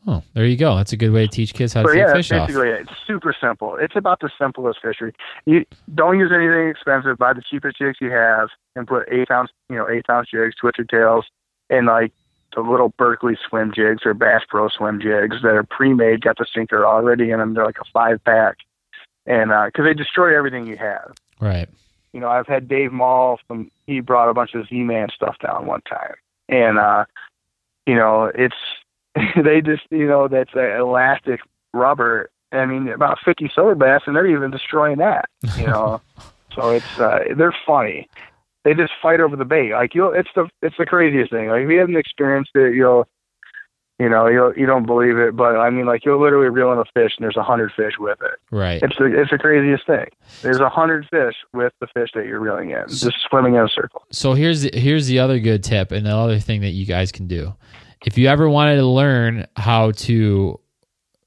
[0.07, 0.75] Oh, there you go.
[0.75, 2.47] That's a good way to teach kids how to take yeah, fish off.
[2.47, 2.81] basically it.
[2.81, 3.75] It's super simple.
[3.75, 5.13] It's about the simplest fishery.
[5.45, 7.17] You don't use anything expensive.
[7.17, 10.55] Buy the cheapest jigs you have and put eight ounce, you know, eight ounce jigs,
[10.55, 11.25] twisted tails,
[11.71, 12.11] and like
[12.53, 16.45] the little Berkley swim jigs or Bass Pro swim jigs that are pre-made, got the
[16.53, 17.55] sinker already in them.
[17.55, 18.57] They're like a five pack,
[19.25, 21.13] and because they destroy everything you have.
[21.39, 21.67] Right.
[22.13, 25.65] You know, I've had Dave Mall from he brought a bunch of Z-Man stuff down
[25.65, 26.13] one time,
[26.47, 27.05] and uh,
[27.87, 28.55] you know, it's
[29.43, 31.39] they just you know that's a elastic
[31.73, 32.29] rubber.
[32.51, 35.25] I mean, about fifty silver bass, and they're even destroying that.
[35.57, 36.01] You know,
[36.53, 38.07] so it's uh, they're funny.
[38.63, 39.71] They just fight over the bait.
[39.71, 41.49] Like you, it's the it's the craziest thing.
[41.49, 43.07] Like if you haven't experienced it, you'll
[43.99, 45.35] you know you you don't believe it.
[45.35, 48.17] But I mean, like you're literally reeling a fish, and there's a hundred fish with
[48.21, 48.39] it.
[48.51, 48.81] Right.
[48.81, 50.07] It's the it's the craziest thing.
[50.41, 53.69] There's a hundred fish with the fish that you're reeling in, just swimming in a
[53.69, 54.03] circle.
[54.11, 57.11] So here's the, here's the other good tip and the other thing that you guys
[57.11, 57.55] can do.
[58.05, 60.59] If you ever wanted to learn how to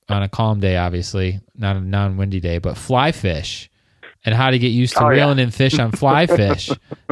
[0.08, 3.68] on a calm day, obviously not a non-windy day, but fly fish
[4.24, 5.24] and how to get used to Oh, yeah.
[5.24, 6.70] reeling in fish on fly fish,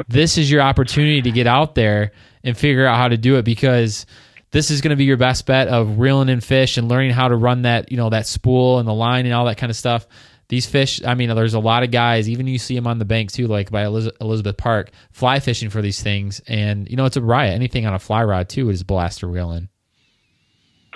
[0.09, 2.13] this is your opportunity to get out there
[2.43, 4.07] and figure out how to do it because
[4.53, 7.29] this is going to be your best bet of reeling in fish and learning how
[7.29, 9.77] to run that you know that spool and the line and all that kind of
[9.77, 10.07] stuff.
[10.49, 13.05] These fish, I mean, there's a lot of guys, even you see them on the
[13.05, 16.41] bank too, like by Elizabeth Park, fly fishing for these things.
[16.47, 17.55] And, you know, it's a riot.
[17.55, 19.61] Anything on a fly rod too is blast to reel.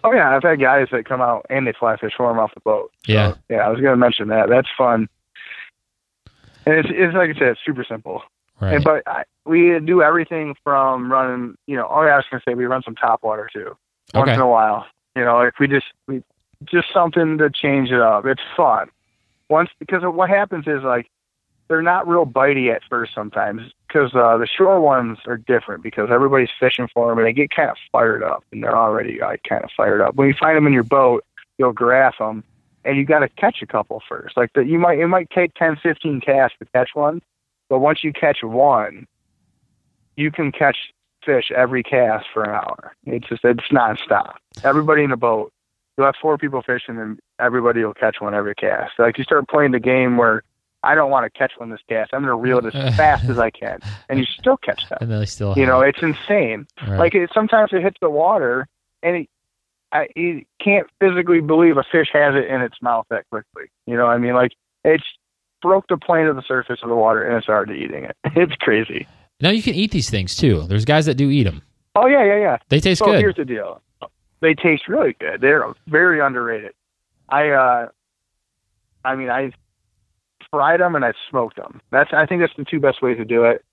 [0.02, 2.54] Oh yeah, I've had guys that come out and they fly fish for them off
[2.54, 2.90] the boat.
[3.06, 3.34] So, Yeah.
[3.48, 3.66] yeah.
[3.66, 4.48] I was gonna mention that.
[4.48, 5.08] That's fun.
[6.66, 8.22] And it's it's like I said, it's super simple.
[8.60, 8.74] Right.
[8.76, 11.54] And, but I, we do everything from running.
[11.66, 13.76] You know, oh yeah, I was gonna say we run some top water too.
[14.14, 14.34] Once Okay.
[14.34, 14.86] in a while,
[15.16, 16.22] you know, if we just we
[16.64, 18.24] just something to change it up.
[18.26, 18.88] It's fun.
[19.50, 21.10] Once because what happens is like
[21.68, 26.08] they're not real bitey at first sometimes because uh, the shore ones are different because
[26.10, 29.42] everybody's fishing for them and they get kind of fired up and they're already like
[29.48, 30.14] kind of fired up.
[30.14, 31.24] When you find them in your boat,
[31.58, 32.42] you'll graph them
[32.84, 34.36] and you got to catch a couple first.
[34.36, 37.22] Like that, you might it might take 10, 15 casts to catch one,
[37.68, 39.06] but once you catch one,
[40.16, 40.76] you can catch
[41.24, 42.94] fish every cast for an hour.
[43.06, 44.34] It's just it's nonstop.
[44.64, 45.52] Everybody in the boat.
[45.96, 48.92] You'll have four people fishing, and everybody will catch one every cast.
[48.98, 50.42] Like you start playing the game where
[50.82, 52.12] I don't want to catch one this cast.
[52.14, 54.98] I'm going to reel it as fast as I can, and you still catch them.
[55.00, 56.66] and they still You know, have it's insane.
[56.86, 56.98] Right.
[56.98, 58.66] Like it, sometimes it hits the water,
[59.02, 59.28] and it,
[59.92, 63.64] I you can't physically believe a fish has it in its mouth that quickly.
[63.86, 64.52] You know, what I mean, like
[64.84, 65.04] it's
[65.62, 68.16] broke the plane of the surface of the water, and it's already eating it.
[68.36, 69.06] It's crazy.
[69.42, 70.62] now you can eat these things too.
[70.68, 71.60] There's guys that do eat them.
[71.96, 72.56] Oh yeah, yeah, yeah.
[72.68, 73.18] They taste so good.
[73.20, 73.82] here's the deal.
[74.40, 75.42] They taste really good.
[75.42, 76.72] They're very underrated.
[77.30, 77.88] I uh
[79.04, 79.52] I mean I
[80.50, 81.80] fried them and I smoked them.
[81.90, 83.64] That's I think that's the two best ways to do it.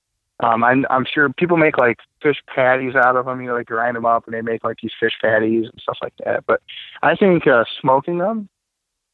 [0.41, 3.63] Um I'm I'm sure people make like fish patties out of them, you know, they
[3.63, 6.45] grind them up and they make like these fish patties and stuff like that.
[6.45, 6.61] But
[7.01, 8.49] I think uh smoking them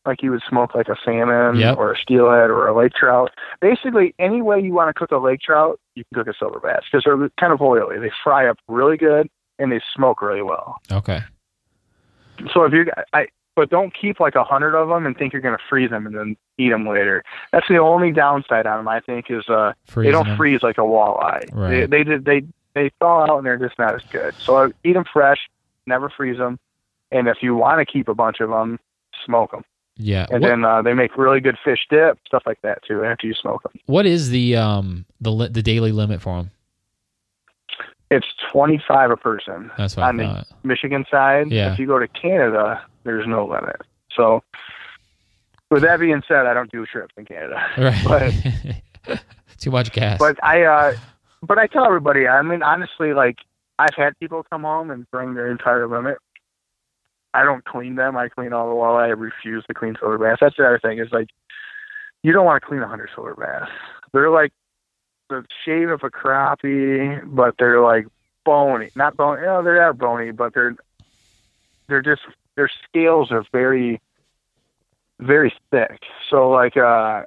[0.06, 1.78] like you would smoke like a salmon Yep.
[1.78, 3.32] or a steelhead or a lake trout.
[3.62, 6.60] Basically, any way you want to cook a lake trout, you can cook a silver
[6.60, 8.00] bass because they're kind of oily.
[8.00, 9.30] They fry up really good
[9.60, 10.76] and they smoke really well.
[10.92, 11.22] Okay.
[12.54, 15.42] So if you, I, but don't keep like a hundred of them and think you're
[15.42, 17.24] going to freeze them and then eat them later.
[17.52, 20.38] That's the only downside on them, I think, is uh they don't them.
[20.38, 21.54] freeze like a walleye.
[21.54, 21.90] Right.
[21.90, 22.42] They they they
[22.74, 24.34] they thaw out and they're just not as good.
[24.40, 25.38] So uh, eat them fresh,
[25.86, 26.58] never freeze them,
[27.12, 28.80] and if you want to keep a bunch of them,
[29.26, 29.64] smoke them,
[29.98, 30.26] Yeah.
[30.32, 33.28] and What- then uh, they make really good fish dip stuff like that too after
[33.28, 33.74] you smoke them.
[33.86, 36.52] what is the um the the daily limit for them?
[38.14, 40.46] It's twenty five a person That's what on I the.
[40.68, 41.52] Michigan side.
[41.52, 41.74] Yeah.
[41.74, 43.78] If you go to Canada, there's no limit.
[44.16, 44.44] So,
[45.72, 47.62] with that being said, I don't do trips in Canada.
[48.06, 49.20] Right.
[49.58, 50.20] Too much gas.
[50.20, 50.96] But I, uh,
[51.42, 52.28] but I tell everybody.
[52.28, 53.38] I mean, honestly, like
[53.80, 56.18] I've had people come home and bring their entire limit.
[57.34, 58.16] I don't clean them.
[58.16, 58.96] I clean all the while.
[58.96, 60.38] I refuse to clean silver bass.
[60.42, 61.00] That's the other thing.
[61.00, 61.30] Is like
[62.24, 63.70] you don't want to clean a hundred silver bass.
[64.12, 64.54] They're like
[65.30, 68.08] the shape of a crappie, but they're like
[68.46, 68.90] bony.
[68.96, 69.42] Not bony.
[69.42, 70.76] You know, they're not bony, but they're
[71.88, 72.22] they're just
[72.56, 74.02] their scales are very
[75.20, 76.02] very thick.
[76.30, 77.24] So like uh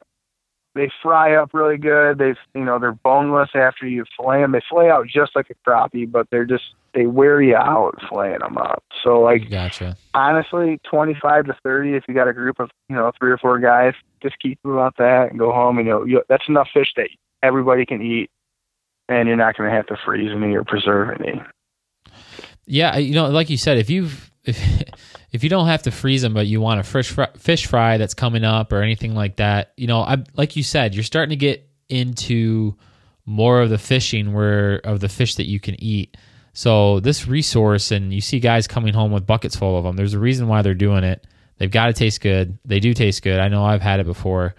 [0.74, 2.18] they fry up really good.
[2.18, 4.52] They you know they're boneless after you fillet them.
[4.52, 8.40] They fillet out just like a crappie, but they're just they wear you out filleting
[8.40, 8.84] them up.
[9.02, 9.96] So like gotcha.
[10.14, 11.94] honestly, twenty five to thirty.
[11.94, 14.72] If you got a group of you know three or four guys, just keep them
[14.72, 15.78] about that and go home.
[15.78, 17.08] And you know you, that's enough fish that
[17.42, 18.30] everybody can eat,
[19.08, 21.42] and you're not going to have to freeze any or preserve any.
[22.66, 24.58] Yeah, you know, like you said, if you've if
[25.32, 28.14] if you don't have to freeze them, but you want a fresh fish fry that's
[28.14, 31.36] coming up or anything like that, you know, I like you said, you're starting to
[31.36, 32.74] get into
[33.26, 36.16] more of the fishing where of the fish that you can eat.
[36.52, 39.96] So this resource, and you see guys coming home with buckets full of them.
[39.96, 41.26] There's a reason why they're doing it.
[41.58, 42.58] They've got to taste good.
[42.64, 43.40] They do taste good.
[43.40, 44.54] I know I've had it before,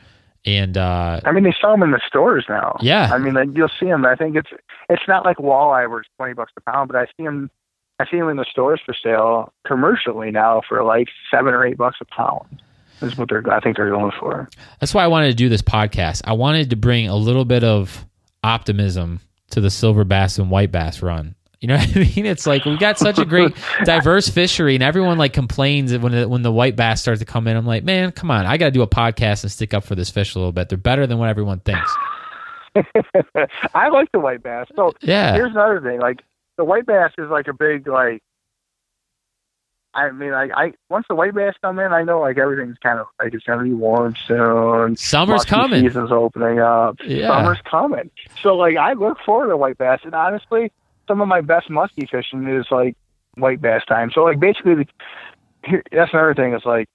[0.48, 2.78] and uh, I mean, they sell them in the stores now.
[2.82, 3.10] Yeah.
[3.14, 4.06] I mean, like, you'll see them.
[4.06, 4.50] I think it's
[4.90, 7.52] it's not like walleye where it's twenty bucks a pound, but I see them.
[8.00, 11.78] I see them in the stores for sale commercially now for like seven or eight
[11.78, 12.62] bucks a pound.
[13.02, 13.44] Is what they're.
[13.52, 14.50] I think they're going for.
[14.80, 16.22] That's why I wanted to do this podcast.
[16.24, 18.06] I wanted to bring a little bit of
[18.44, 19.20] optimism
[19.52, 21.36] to the silver bass and white bass run.
[21.60, 22.26] You know what I mean?
[22.26, 26.28] It's like we got such a great diverse fishery, and everyone like complains when the,
[26.30, 27.58] when the white bass start to come in.
[27.58, 28.46] I'm like, man, come on!
[28.46, 30.70] I got to do a podcast and stick up for this fish a little bit.
[30.70, 31.92] They're better than what everyone thinks.
[33.74, 34.68] I like the white bass.
[34.76, 36.00] So Yeah, here's another thing.
[36.00, 36.22] Like
[36.58, 38.22] the white bass is like a big like.
[39.94, 43.00] I mean, like I once the white bass come in, I know like everything's kind
[43.00, 44.96] of like it's gonna be warm soon.
[44.96, 45.82] summer's coming.
[45.82, 46.98] Season's opening up.
[47.04, 47.30] Yeah.
[47.30, 48.12] Summer's coming.
[48.44, 50.72] So like I look forward to white bass, and honestly,
[51.08, 52.96] some of my best musky fishing is like
[53.36, 54.12] white bass time.
[54.14, 54.86] So like basically, the,
[55.66, 56.54] here, that's another thing.
[56.54, 56.88] Is like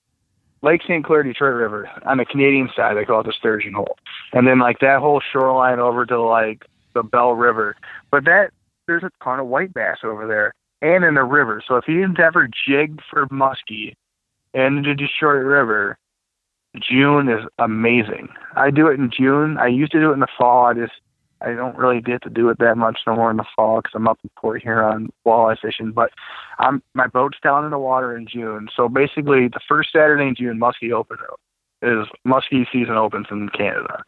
[0.63, 1.05] Lake St.
[1.05, 3.97] Clair, Detroit River on the Canadian side, they call it the Sturgeon Hole,
[4.33, 7.77] and then like that whole shoreline over to like the Belle River.
[8.11, 8.51] But that
[8.87, 10.53] there's a ton of white bass over there
[10.83, 11.63] and in the river.
[11.67, 13.95] So if you've ever jigged for muskie
[14.53, 15.97] in the Detroit River,
[16.77, 18.29] June is amazing.
[18.57, 19.59] I do it in June.
[19.59, 20.67] I used to do it in the fall.
[20.67, 20.93] I just
[21.45, 23.93] I don't really get to do it that much no more in the fall because
[23.95, 25.93] I'm up in Port Huron walleye fishing.
[25.93, 26.11] But
[26.59, 28.69] I'm my boat's down in the water in June.
[28.75, 31.19] So basically, the first Saturday in June, muskie open
[31.83, 34.05] is muskie season opens in Canada.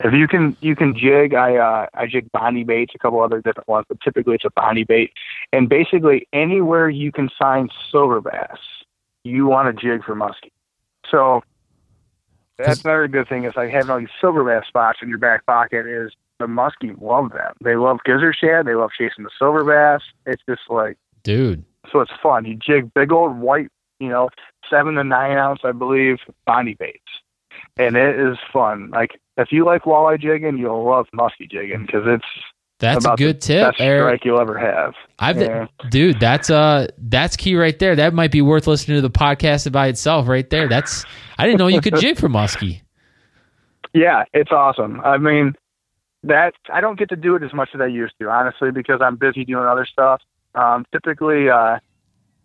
[0.00, 3.40] If you can you can jig, I uh, I jig bondy baits, a couple other
[3.40, 5.12] different ones, but typically it's a bondy bait.
[5.52, 8.58] And basically anywhere you can find silver bass,
[9.24, 10.52] you want to jig for muskie.
[11.10, 11.42] So
[12.58, 15.46] that's another good thing is like having all these silver bass spots in your back
[15.46, 17.54] pocket is the muskie love them.
[17.62, 18.66] They love gizzard shad.
[18.66, 20.02] They love chasing the silver bass.
[20.26, 21.64] It's just like dude.
[21.92, 22.44] so it's fun.
[22.44, 23.68] You jig big old white,
[24.00, 24.28] you know,
[24.70, 27.00] seven to nine ounce, I believe, bondy baits,
[27.78, 28.90] and it is fun.
[28.90, 32.24] Like if you like walleye jigging, you'll love muskie jigging because it's
[32.78, 34.02] That's a good the tip, best Eric.
[34.02, 34.94] strike you'll ever have.
[35.18, 35.66] I've Yeah.
[35.90, 37.96] dude, that's uh that's key right there.
[37.96, 40.68] That might be worth listening to the podcast by itself right there.
[40.68, 41.04] That's
[41.36, 42.82] I didn't know you could jig for muskie.
[43.94, 45.00] Yeah, it's awesome.
[45.00, 45.54] I mean,
[46.24, 49.00] that I don't get to do it as much as I used to, honestly, because
[49.02, 50.20] I'm busy doing other stuff.
[50.54, 51.78] Um, typically, uh,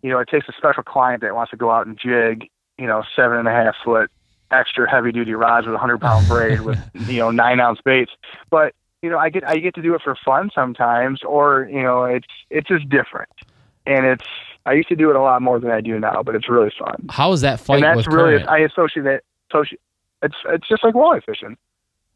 [0.02, 2.48] you know, it takes a special client that wants to go out and jig,
[2.78, 4.10] you know, seven and a half foot
[4.50, 8.12] extra heavy duty rods with a hundred pound braid with you know nine ounce baits.
[8.50, 11.82] But you know, I get I get to do it for fun sometimes, or you
[11.82, 13.30] know, it's it's just different,
[13.86, 14.24] and it's
[14.66, 16.72] I used to do it a lot more than I do now, but it's really
[16.78, 17.06] fun.
[17.10, 18.48] How is that fight and that's really current?
[18.48, 19.22] I associate that.
[19.52, 19.78] Associ-
[20.22, 21.56] it's it's just like walleye fishing.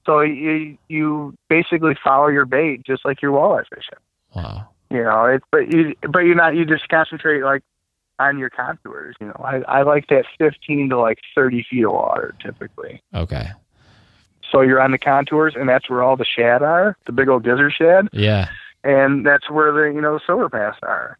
[0.08, 3.98] So you you basically follow your bait just like your walleye fishing.
[4.34, 4.66] wow.
[4.90, 7.62] You know, it's but you but you're not you just concentrate like
[8.18, 9.16] on your contours.
[9.20, 13.02] You know, I I like that 15 to like 30 feet of water typically.
[13.14, 13.48] Okay.
[14.50, 17.44] So you're on the contours, and that's where all the shad are, the big old
[17.44, 18.48] gizzard shad, Yeah.
[18.82, 21.18] and that's where the you know the silver bass are.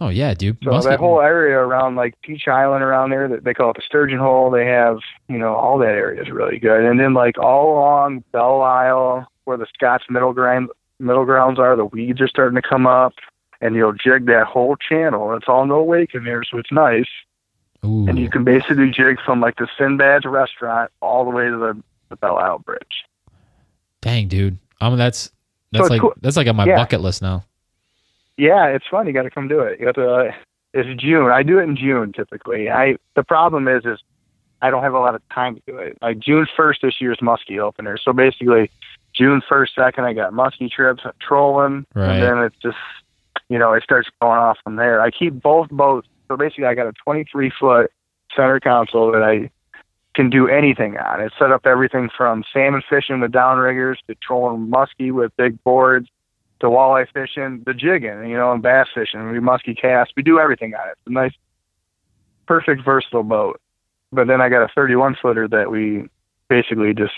[0.00, 0.58] Oh yeah, dude.
[0.62, 3.76] So Muskie- that whole area around like Peach Island around there, that they call it
[3.76, 4.50] the Sturgeon Hole.
[4.50, 6.84] They have, you know, all that area is really good.
[6.84, 10.68] And then like all along Belle Isle, where the Scots middle ground
[10.98, 13.14] middle grounds are, the weeds are starting to come up,
[13.62, 15.34] and you'll jig that whole channel.
[15.34, 17.08] It's all no wake in there, so it's nice.
[17.84, 18.06] Ooh.
[18.08, 21.82] And you can basically jig from like the Sinbad's restaurant all the way to the,
[22.10, 23.04] the Belle Isle Bridge.
[24.02, 24.58] Dang, dude.
[24.80, 25.30] Um, that's
[25.72, 26.12] That's it's like cool.
[26.20, 26.76] that's like on my Yeah.
[26.76, 27.44] bucket list now.
[28.36, 29.06] Yeah, it's fun.
[29.06, 29.78] You got to come do it.
[29.80, 30.08] You got to.
[30.10, 30.32] Uh,
[30.74, 31.30] it's June.
[31.30, 32.70] I do it in June typically.
[32.70, 33.98] I the problem is is
[34.60, 35.96] I don't have a lot of time to do it.
[36.02, 37.96] Like June first this year's muskie opener.
[37.96, 38.70] So basically,
[39.14, 42.10] June first, second, I got muskie trips, trolling, Right.
[42.14, 42.76] and then it's just
[43.48, 45.00] you know it starts going off from there.
[45.00, 46.08] I keep both boats.
[46.28, 47.90] So basically, I got a 23 foot
[48.34, 49.50] center console that I
[50.14, 51.20] can do anything on.
[51.22, 56.08] It's set up everything from salmon fishing with downriggers to trolling muskie with big boards
[56.60, 59.30] to walleye fishing, the jigging, you know, and bass fishing.
[59.30, 60.12] We muskie cast.
[60.16, 60.92] We do everything on it.
[60.92, 61.34] It's a nice,
[62.46, 63.60] perfect, versatile boat.
[64.12, 66.08] But then I got a 31 footer that we
[66.48, 67.14] basically just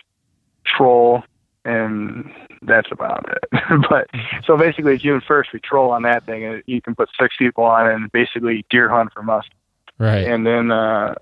[0.64, 1.22] troll,
[1.64, 2.30] and
[2.62, 3.62] that's about it.
[3.88, 4.08] but
[4.44, 7.64] so basically, June 1st, we troll on that thing, and you can put six people
[7.64, 9.50] on it and basically deer hunt for muskie
[9.98, 10.28] Right.
[10.28, 11.14] and then uh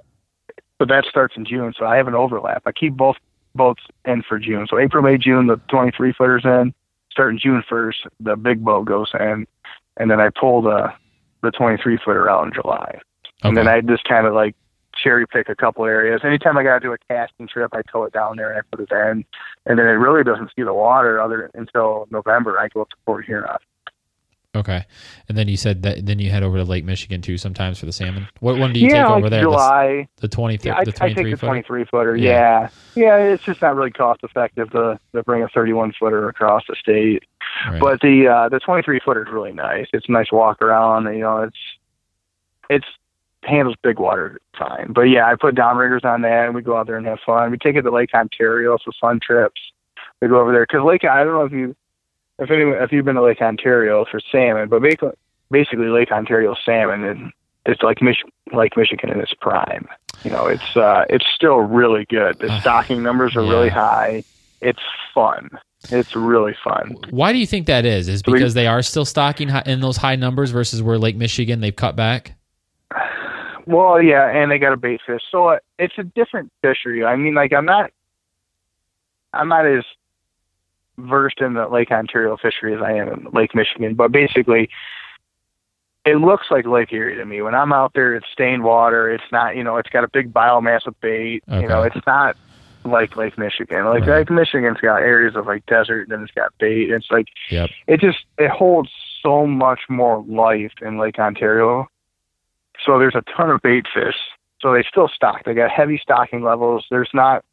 [0.78, 2.62] but that starts in June, so I have an overlap.
[2.66, 3.16] I keep both
[3.54, 4.66] boats in for June.
[4.68, 6.74] So April, May, June, the 23 footers in.
[7.16, 9.46] Starting June 1st, the big boat goes in,
[9.96, 10.92] and then I pull the
[11.42, 13.00] the 23 footer out in July.
[13.42, 14.54] And then I just kind of like
[15.02, 16.20] cherry pick a couple areas.
[16.24, 18.62] Anytime I got to do a casting trip, I tow it down there and I
[18.70, 19.24] put it in,
[19.64, 22.58] and then it really doesn't see the water other until November.
[22.58, 23.56] I go up to Port Huron.
[24.57, 24.84] Okay.
[25.28, 27.86] And then you said that then you head over to Lake Michigan too sometimes for
[27.86, 28.28] the salmon.
[28.40, 29.42] What one do you yeah, take like over there?
[29.42, 30.09] July.
[30.16, 31.46] The, 20 Yeah, I, the I take 23 the footer?
[31.46, 32.16] 23 footer.
[32.16, 32.68] Yeah.
[32.94, 33.18] Yeah.
[33.18, 36.76] yeah, It's just not really cost effective to to bring a 31 footer across the
[36.76, 37.24] state.
[37.68, 37.80] Right.
[37.80, 39.86] But the uh, the 23 footer is really nice.
[39.92, 41.04] It's a nice walk around.
[41.07, 41.57] You know, it's
[42.68, 42.86] it's
[43.42, 44.92] handles big water fine.
[44.92, 47.50] But yeah, I put downriggers on that, and we go out there and have fun.
[47.50, 49.61] We take it to Lake Ontario for fun trips.
[50.20, 51.04] We go over there because Lake.
[51.04, 51.76] I don't know if you
[52.39, 54.82] if anyone if you've been to Lake Ontario for salmon, but
[55.51, 57.32] basically Lake Ontario salmon and
[57.66, 59.89] it's like Mich- Lake Michigan in its prime.
[60.24, 62.39] You know, it's uh, it's still really good.
[62.39, 64.24] The stocking numbers are really high.
[64.61, 64.80] It's
[65.14, 65.51] fun.
[65.91, 66.97] It's really fun.
[67.11, 68.09] Why do you think that is?
[68.09, 71.74] Is because they are still stocking in those high numbers versus where Lake Michigan they've
[71.74, 72.34] cut back?
[73.66, 77.05] Well, yeah, and they got a bait fish, so uh, it's a different fishery.
[77.05, 77.91] I mean, like I'm not,
[79.32, 79.84] I'm not as
[80.99, 84.68] versed in the Lake Ontario fishery as I am in Lake Michigan, but basically,
[86.05, 87.42] it looks like Lake Erie to me.
[87.42, 89.11] When I'm out there, it's stained water.
[89.12, 91.42] It's not, you know, it's got a big biomass of bait.
[91.49, 92.36] You know, it's not
[92.84, 93.84] like Lake Michigan.
[93.84, 94.18] Like Right.
[94.18, 96.90] Lake Michigan's got areas of like desert, then it's got bait.
[96.90, 97.70] It's like Yep.
[97.88, 98.90] it just it holds
[99.22, 101.88] so much more life in Lake Ontario.
[102.84, 104.14] So there's a ton of bait fish.
[104.61, 105.44] So they still stock.
[105.44, 106.86] They got heavy stocking levels.
[106.90, 107.44] There's not,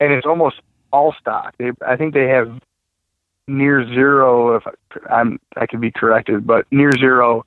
[0.00, 0.56] and it's almost
[0.92, 1.54] all stock.
[1.58, 2.60] They, I think they have
[3.48, 4.56] near zero.
[4.56, 4.62] If
[5.10, 7.44] I'm, I could be corrected, but near zero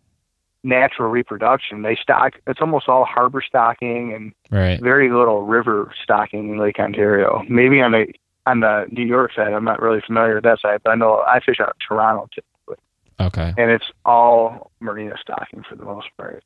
[0.63, 1.81] natural reproduction.
[1.81, 2.33] They stock.
[2.45, 4.79] It's almost all harbor stocking and Right.
[4.81, 7.43] very little river stocking in Lake Ontario.
[7.49, 8.07] Maybe on the
[8.45, 11.23] on the New York side, I'm not really familiar with that side, but I know
[11.27, 12.83] I fish out of Toronto typically,
[13.19, 13.53] Okay.
[13.57, 16.43] and it's all marina stocking for the most part.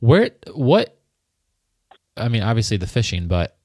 [0.00, 0.96] Where what
[2.16, 3.56] I mean, obviously the fishing, but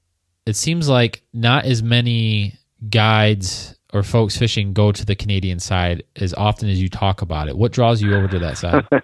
[0.46, 2.54] it seems like not as many
[2.88, 7.48] guides or folks fishing go to the Canadian side as often as you talk about
[7.48, 7.56] it.
[7.56, 8.86] What draws you over to that side?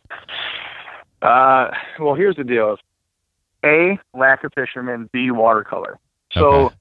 [1.22, 2.76] Uh, well, here's the deal:
[3.64, 5.98] a lack of fishermen, b watercolor.
[6.30, 6.74] So, Okay.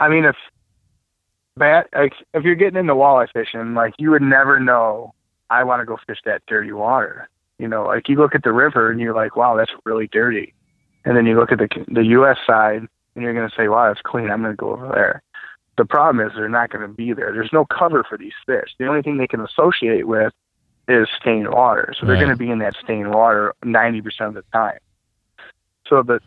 [0.00, 0.34] I mean, if
[1.58, 5.14] that like, if you're getting into walleye fishing, like you would never know.
[5.50, 7.28] I want to go fish that dirty water.
[7.58, 10.54] You know, like you look at the river and you're like, wow, that's really dirty.
[11.04, 12.38] And then you look at the the U.S.
[12.46, 14.30] side and you're going to say, wow, that's clean.
[14.30, 15.22] I'm going to go over there.
[15.78, 17.32] The problem is they're not going to be there.
[17.32, 18.74] There's no cover for these fish.
[18.78, 20.32] The only thing they can associate with
[20.88, 21.94] is stained water.
[21.98, 22.20] So they're Right.
[22.20, 24.78] going to be in that stained water 90% of the time.
[25.88, 26.20] So the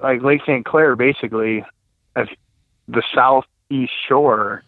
[0.00, 0.64] like Lake St.
[0.64, 1.64] Clair basically
[2.16, 2.28] if
[2.86, 4.62] the southeast shore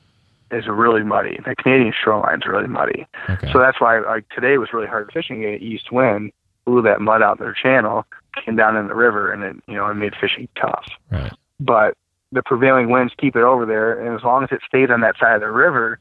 [0.50, 1.38] is really muddy.
[1.44, 3.06] The Canadian shoreline is really muddy.
[3.28, 3.50] Okay.
[3.52, 5.44] So that's why like today was really hard fishing.
[5.44, 6.32] An east wind
[6.66, 8.04] blew that mud out their channel,
[8.44, 10.86] came down in the river, and it you know it made fishing tough.
[11.10, 11.32] right.
[11.60, 11.94] But
[12.32, 15.16] the prevailing winds keep it over there, and as long as it stays on that
[15.18, 15.98] side of the river,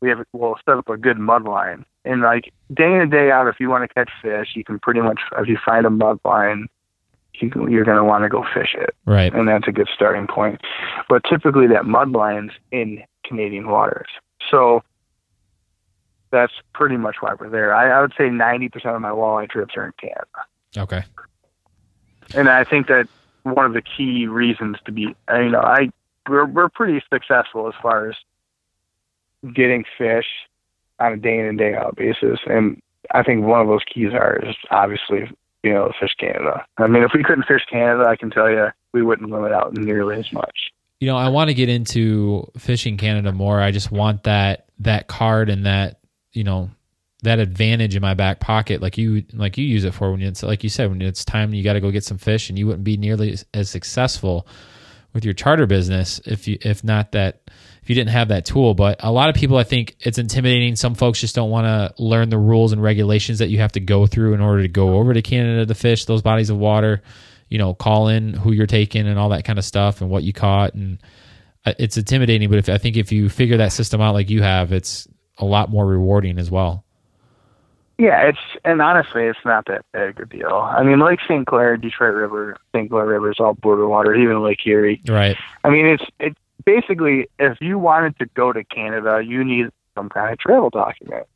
[0.00, 1.84] we have we'll set up a good mud line.
[2.04, 4.78] And like day in and day out, if you want to catch fish, you can
[4.80, 6.66] pretty much if you find a mud line,
[7.34, 9.32] you can, you're going to want to go fish it Right.
[9.32, 10.60] and that's a good starting point.
[11.08, 14.08] But typically, that mud line's in Canadian waters,
[14.50, 14.82] so
[16.30, 17.74] that's pretty much why we're there.
[17.74, 20.26] I, I would say 90% of my walleye trips are in Canada,
[20.76, 21.02] Okay.
[22.34, 23.06] and I think that
[23.44, 25.90] one of the key reasons to be, you know, I
[26.28, 28.16] we're we're pretty successful as far as
[29.54, 30.26] getting fish
[31.00, 32.80] on a day in and day out basis, and
[33.10, 35.30] I think one of those keys are is obviously
[35.62, 36.64] you know fish Canada.
[36.78, 39.76] I mean, if we couldn't fish Canada, I can tell you we wouldn't limit out
[39.76, 40.70] nearly as much.
[41.00, 43.60] you know, I want to get into fishing Canada more.
[43.60, 45.98] I just want that that card and that
[46.32, 46.70] you know
[47.22, 50.42] that advantage in my back pocket, like you like you use it for when it's
[50.42, 52.66] like you said when it's time you got to go get some fish, and you
[52.66, 54.46] wouldn't be nearly as, as successful
[55.12, 57.42] with your charter business if you if not that
[57.82, 58.74] if you didn't have that tool.
[58.74, 60.76] But a lot of people, I think it's intimidating.
[60.76, 63.80] Some folks just don't want to learn the rules and regulations that you have to
[63.80, 67.02] go through in order to go over to Canada to fish those bodies of water
[67.52, 70.22] you know, call in who you're taking and all that kind of stuff and what
[70.22, 70.72] you caught.
[70.72, 70.96] And
[71.66, 74.40] uh, it's intimidating, but if I think if you figure that system out like you
[74.40, 75.06] have, it's
[75.36, 76.86] a lot more rewarding as well.
[77.98, 80.54] Yeah, it's and honestly, it's not that big a deal.
[80.54, 81.46] I mean, Lake St.
[81.46, 82.90] Clair, Detroit River, St.
[82.90, 85.00] Clair River is all border water, even Lake Erie.
[85.06, 85.36] Right.
[85.62, 90.08] I mean, it's it basically if you wanted to go to Canada, you need some
[90.08, 91.26] kind of travel document.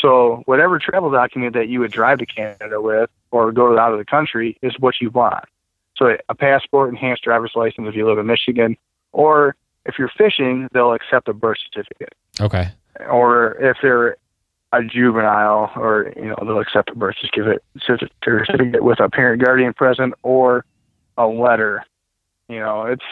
[0.00, 3.98] So whatever travel document that you would drive to Canada with or go out of
[3.98, 5.44] the country is what you want.
[5.96, 8.76] So a passport, enhanced driver's license if you live in Michigan,
[9.12, 12.14] or if you're fishing, they'll accept a birth certificate.
[12.40, 12.68] Okay.
[13.08, 14.16] Or if they're
[14.80, 19.72] a juvenile, or you know, they'll accept a birth certificate, certificate with a parent guardian
[19.72, 20.64] present or
[21.16, 21.84] a letter.
[22.48, 23.04] You know, it's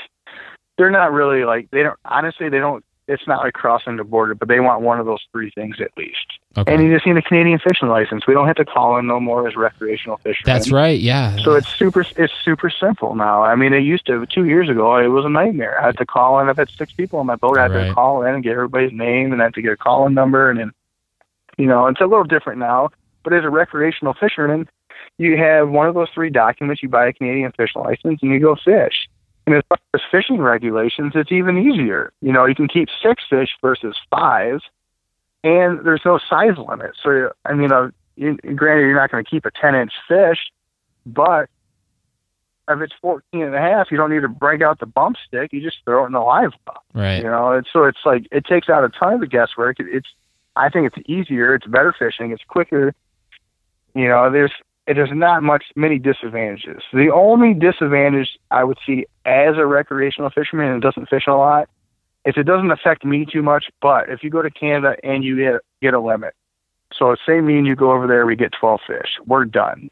[0.79, 4.35] they're not really like they don't honestly they don't it's not like crossing the border,
[4.35, 6.39] but they want one of those three things at least.
[6.57, 6.73] Okay.
[6.73, 8.27] And you just need a Canadian fishing license.
[8.27, 10.45] We don't have to call in no more as recreational fishermen.
[10.47, 10.99] That's right.
[10.99, 11.37] Yeah.
[11.43, 12.05] So it's super.
[12.17, 13.43] It's super simple now.
[13.43, 14.97] I mean, it used to two years ago.
[14.97, 15.81] It was a nightmare.
[15.81, 16.49] I had to call in.
[16.49, 17.59] I've had six people on my boat.
[17.59, 17.89] I had right.
[17.89, 20.49] to call in and get everybody's name, and I had to get a call-in number,
[20.49, 20.73] and then,
[21.59, 22.91] you know, it's a little different now.
[23.23, 24.69] But as a recreational fisherman,
[25.19, 26.83] you have one of those three documents.
[26.83, 29.09] You buy a Canadian fishing license, and you go fish.
[29.47, 32.13] And as far as fishing regulations, it's even easier.
[32.21, 34.61] You know, you can keep six fish versus five,
[35.43, 36.93] and there's no size limit.
[37.03, 40.39] So, I mean, uh, you, granted, you're not going to keep a 10 inch fish,
[41.05, 41.49] but
[42.69, 45.53] if it's 14 and a half, you don't need to break out the bump stick.
[45.53, 46.83] You just throw it in the live well.
[46.95, 47.19] Right.
[47.19, 49.81] You know, it's, so it's like, it takes out a ton of the guesswork.
[49.81, 50.09] It, it's,
[50.57, 51.55] I think it's easier.
[51.55, 52.31] It's better fishing.
[52.31, 52.95] It's quicker.
[53.95, 54.53] You know, there's,
[54.87, 56.83] it has not much many disadvantages.
[56.93, 61.69] The only disadvantage I would see as a recreational fisherman and doesn't fish a lot
[62.25, 63.67] is it doesn't affect me too much.
[63.81, 66.35] But if you go to Canada and you get get a limit,
[66.93, 69.91] so say me and you go over there, we get twelve fish, we're done.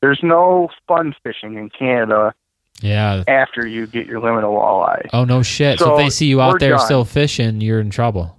[0.00, 2.34] There's no fun fishing in Canada.
[2.80, 3.24] Yeah.
[3.28, 5.08] After you get your limit of walleye.
[5.12, 5.78] Oh no shit!
[5.78, 6.84] So, so if they see you out there done.
[6.84, 8.38] still fishing, you're in trouble.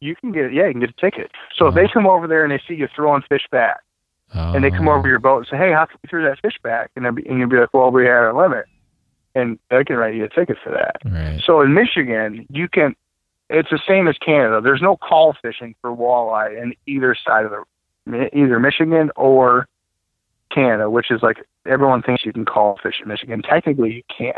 [0.00, 1.30] You can get yeah, you can get a ticket.
[1.56, 3.80] So if they come over there and they see you throwing fish back,
[4.34, 4.52] Oh.
[4.52, 4.92] And they come oh.
[4.92, 7.26] over your boat and say, "Hey, how can we throw that fish back?" And, be,
[7.28, 8.66] and you'll be like, "Well, we had a limit,"
[9.34, 10.96] and they can write you a ticket for that.
[11.04, 11.40] Right.
[11.44, 12.94] So in Michigan, you can.
[13.48, 14.60] It's the same as Canada.
[14.62, 17.50] There's no call fishing for walleye in either side of
[18.06, 19.66] the, either Michigan or
[20.54, 23.42] Canada, which is like everyone thinks you can call fish in Michigan.
[23.42, 24.36] Technically, you can't.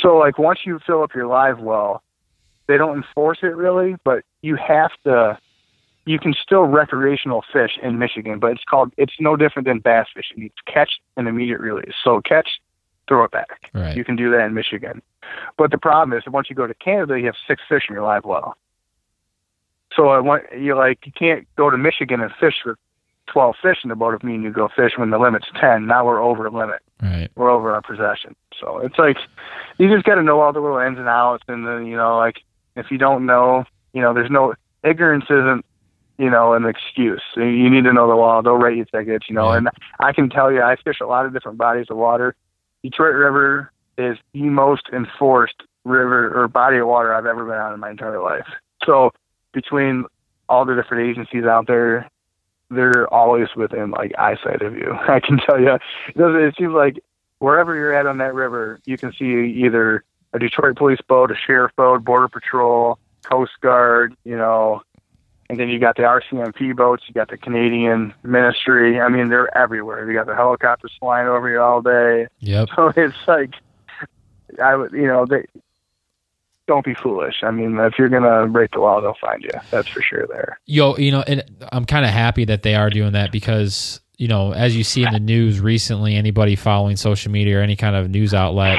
[0.00, 2.04] So like once you fill up your live well,
[2.68, 5.38] they don't enforce it really, but you have to
[6.04, 10.06] you can still recreational fish in Michigan, but it's called it's no different than bass
[10.14, 10.44] fishing.
[10.44, 11.94] It's catch and immediate release.
[12.02, 12.48] So catch,
[13.08, 13.70] throw it back.
[13.74, 13.96] Right.
[13.96, 15.02] You can do that in Michigan.
[15.56, 17.94] But the problem is that once you go to Canada, you have six fish in
[17.94, 18.56] your live well.
[19.94, 22.78] So I want you like you can't go to Michigan and fish for
[23.26, 25.86] twelve fish in the boat if me and you go fish when the limit's ten.
[25.86, 26.80] Now we're over a limit.
[27.02, 27.30] Right.
[27.36, 28.34] We're over our possession.
[28.58, 29.16] So it's like
[29.78, 32.16] you just got to know all the little ins and outs, and then you know
[32.16, 32.42] like
[32.78, 34.54] if you don't know, you know, there's no
[34.84, 35.64] ignorance isn't
[36.18, 37.22] you know, an excuse.
[37.36, 38.42] You need to know the law.
[38.42, 39.52] They'll rate you tickets, you know.
[39.52, 39.58] Yeah.
[39.58, 39.68] And
[40.00, 42.34] I can tell you, I fish a lot of different bodies of water.
[42.82, 47.72] Detroit River is the most enforced river or body of water I've ever been on
[47.72, 48.46] in my entire life.
[48.84, 49.12] So
[49.52, 50.04] between
[50.48, 52.10] all the different agencies out there,
[52.70, 54.92] they're always within like eyesight of you.
[55.08, 55.78] I can tell you,
[56.16, 56.98] it seems like
[57.38, 61.34] wherever you're at on that river, you can see either a Detroit police boat, a
[61.34, 64.82] sheriff boat, border patrol, Coast Guard, you know,
[65.50, 69.00] and then you got the RCMP boats, you got the Canadian ministry.
[69.00, 70.06] I mean, they're everywhere.
[70.06, 72.26] You got the helicopters flying over you all day.
[72.40, 72.68] Yep.
[72.76, 73.54] So it's like,
[74.62, 75.46] I would, you know, they
[76.66, 77.36] don't be foolish.
[77.42, 79.50] I mean, if you're gonna break the law, they'll find you.
[79.70, 80.26] That's for sure.
[80.26, 80.60] There.
[80.66, 84.28] Yo, you know, and I'm kind of happy that they are doing that because you
[84.28, 87.96] know, as you see in the news recently, anybody following social media or any kind
[87.96, 88.78] of news outlet.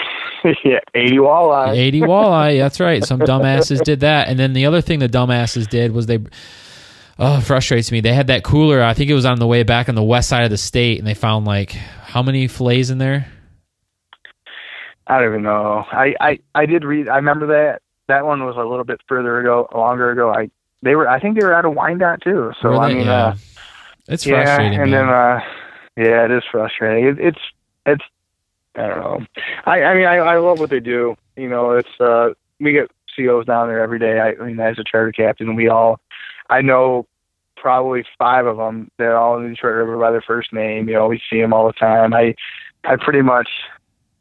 [0.64, 1.76] Yeah, 80 walleye.
[1.76, 2.60] 80 walleye.
[2.60, 3.04] That's right.
[3.04, 4.28] Some dumbasses did that.
[4.28, 6.20] And then the other thing the dumbasses did was they,
[7.18, 8.02] oh, frustrates me.
[8.02, 8.82] They had that cooler.
[8.82, 11.00] I think it was on the way back on the west side of the state,
[11.00, 13.28] and they found like how many fillets in there?
[15.08, 15.86] I don't even know.
[15.92, 17.82] I, I, I did read, I remember that.
[18.08, 20.32] That one was a little bit further ago, longer ago.
[20.32, 20.50] I,
[20.82, 22.52] they were, I think they were out of Wyandotte too.
[22.60, 23.26] So, I mean, yeah.
[23.26, 23.36] uh,
[24.10, 24.74] it's frustrating.
[24.74, 25.08] Yeah, and man.
[25.08, 25.40] then uh,
[25.98, 27.06] yeah, it is frustrating.
[27.06, 27.40] It, it's
[27.86, 28.04] it's
[28.76, 29.26] I don't know.
[29.66, 31.16] I I mean I I love what they do.
[31.36, 34.20] You know, it's uh, we get COs down there every day.
[34.20, 36.00] I, I mean, as a charter captain, we all,
[36.50, 37.08] I know
[37.56, 38.90] probably five of them.
[38.98, 40.88] They're all in the Detroit River by their first name.
[40.88, 42.14] You know, we see them all the time.
[42.14, 42.36] I,
[42.84, 43.50] I pretty much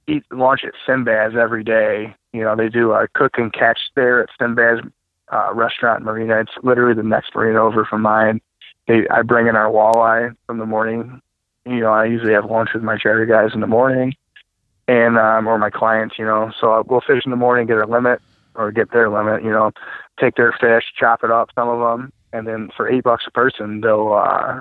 [0.06, 2.14] eat lunch at Sinbad's every day.
[2.32, 4.86] You know, they do a cook and catch there at Sinbad's
[5.32, 6.40] uh, restaurant marina.
[6.40, 8.40] It's literally the next marina over from mine.
[8.86, 11.20] They, I bring in our walleye from the morning.
[11.66, 14.14] You know, I usually have lunch with my charter guys in the morning,
[14.88, 16.18] and um, or my clients.
[16.18, 18.20] You know, so we'll fish in the morning, get a limit
[18.56, 19.44] or get their limit.
[19.44, 19.70] You know,
[20.18, 23.30] take their fish, chop it up, some of them, and then for eight bucks a
[23.30, 24.60] person, they'll uh,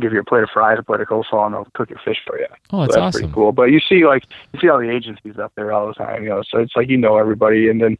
[0.00, 2.18] give you a plate of fries, a plate of coleslaw, and they'll cook your fish
[2.26, 2.46] for you.
[2.72, 3.20] Oh, that's, so awesome.
[3.20, 3.52] pretty cool.
[3.52, 6.30] But you see, like, you see all the agencies up there all the time, you
[6.30, 6.42] know.
[6.48, 7.98] So it's like you know everybody, and then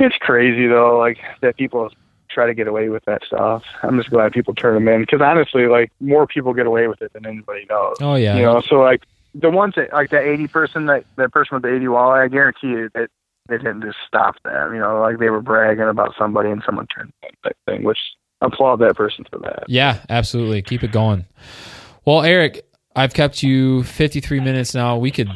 [0.00, 1.90] it's crazy though, like that people
[2.28, 3.62] try to get away with that stuff.
[3.82, 7.00] I'm just glad people turn them in because honestly, like more people get away with
[7.00, 7.96] it than anybody knows.
[8.00, 8.36] Oh yeah.
[8.36, 9.02] You know, so like
[9.34, 12.28] the ones that like that 80 person, that that person with the 80 walleye, I
[12.28, 13.10] guarantee you that
[13.48, 14.74] they didn't just stop them.
[14.74, 17.12] You know, like they were bragging about somebody and someone turned
[17.42, 17.98] that thing, which
[18.40, 19.64] applaud that person for that.
[19.68, 20.62] Yeah, absolutely.
[20.62, 21.26] Keep it going.
[22.04, 24.98] Well, Eric, I've kept you 53 minutes now.
[24.98, 25.28] We could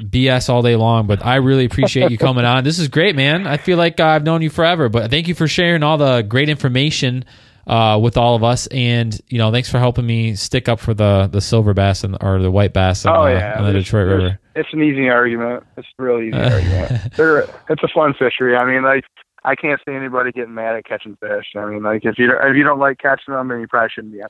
[0.00, 2.64] BS all day long, but I really appreciate you coming on.
[2.64, 3.46] This is great, man.
[3.46, 6.48] I feel like I've known you forever, but thank you for sharing all the great
[6.48, 7.24] information
[7.66, 8.66] uh, with all of us.
[8.68, 12.16] And, you know, thanks for helping me stick up for the, the silver bass and,
[12.20, 14.38] or the white bass on, Oh the, yeah, the Detroit River.
[14.54, 15.64] It's an easy argument.
[15.76, 17.14] It's a really easy argument.
[17.16, 18.56] They're, it's a fun fishery.
[18.56, 19.04] I mean, like
[19.44, 21.46] I can't see anybody getting mad at catching fish.
[21.56, 23.90] I mean, like if you don't, if you don't like catching them, then you probably
[23.90, 24.22] shouldn't be.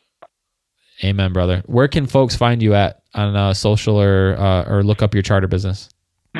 [1.05, 1.63] Amen, brother.
[1.67, 5.23] Where can folks find you at on uh, social or, uh, or look up your
[5.23, 5.89] charter business?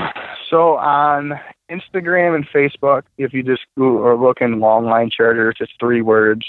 [0.51, 1.41] So on
[1.71, 6.45] Instagram and Facebook, if you just Google or look in Longline Charter, just three words,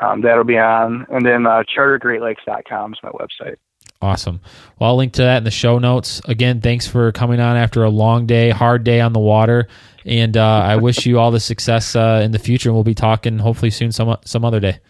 [0.00, 1.06] um, that'll be on.
[1.10, 3.56] And then uh, chartergreatlakes.com is my website.
[4.02, 4.40] Awesome.
[4.78, 6.20] Well, I'll link to that in the show notes.
[6.26, 9.68] Again, thanks for coming on after a long day, hard day on the water,
[10.04, 12.68] and uh, I wish you all the success uh, in the future.
[12.68, 14.80] And we'll be talking hopefully soon, some some other day.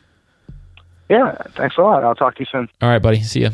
[1.09, 2.02] Yeah, thanks a lot.
[2.02, 2.68] I'll talk to you soon.
[2.82, 3.22] All right, buddy.
[3.22, 3.50] See ya.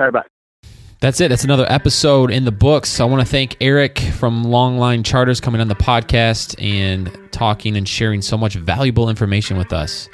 [0.00, 0.68] All right, bye.
[1.00, 1.28] That's it.
[1.28, 2.98] That's another episode in the books.
[2.98, 7.86] I want to thank Eric from Longline Charters coming on the podcast and talking and
[7.86, 10.08] sharing so much valuable information with us.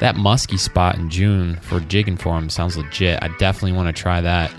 [0.00, 3.22] That musky spot in June for jigging for him sounds legit.
[3.22, 4.52] I definitely want to try that.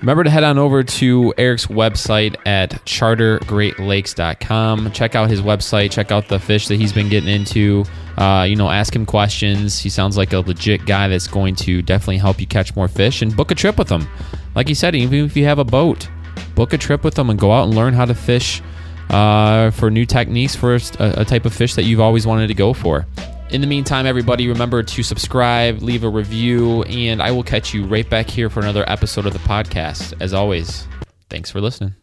[0.00, 4.92] Remember to head on over to Eric's website at chartergreatlakes.com.
[4.92, 5.92] Check out his website.
[5.92, 7.84] Check out the fish that he's been getting into.
[8.16, 9.78] Uh, you know, ask him questions.
[9.78, 13.20] He sounds like a legit guy that's going to definitely help you catch more fish
[13.20, 14.08] and book a trip with him.
[14.54, 16.08] Like he said, even if you have a boat,
[16.54, 18.62] book a trip with him and go out and learn how to fish
[19.10, 22.54] uh, for new techniques for a, a type of fish that you've always wanted to
[22.54, 23.06] go for.
[23.50, 27.84] In the meantime, everybody, remember to subscribe, leave a review, and I will catch you
[27.84, 30.14] right back here for another episode of the podcast.
[30.20, 30.86] As always,
[31.28, 31.94] thanks for listening.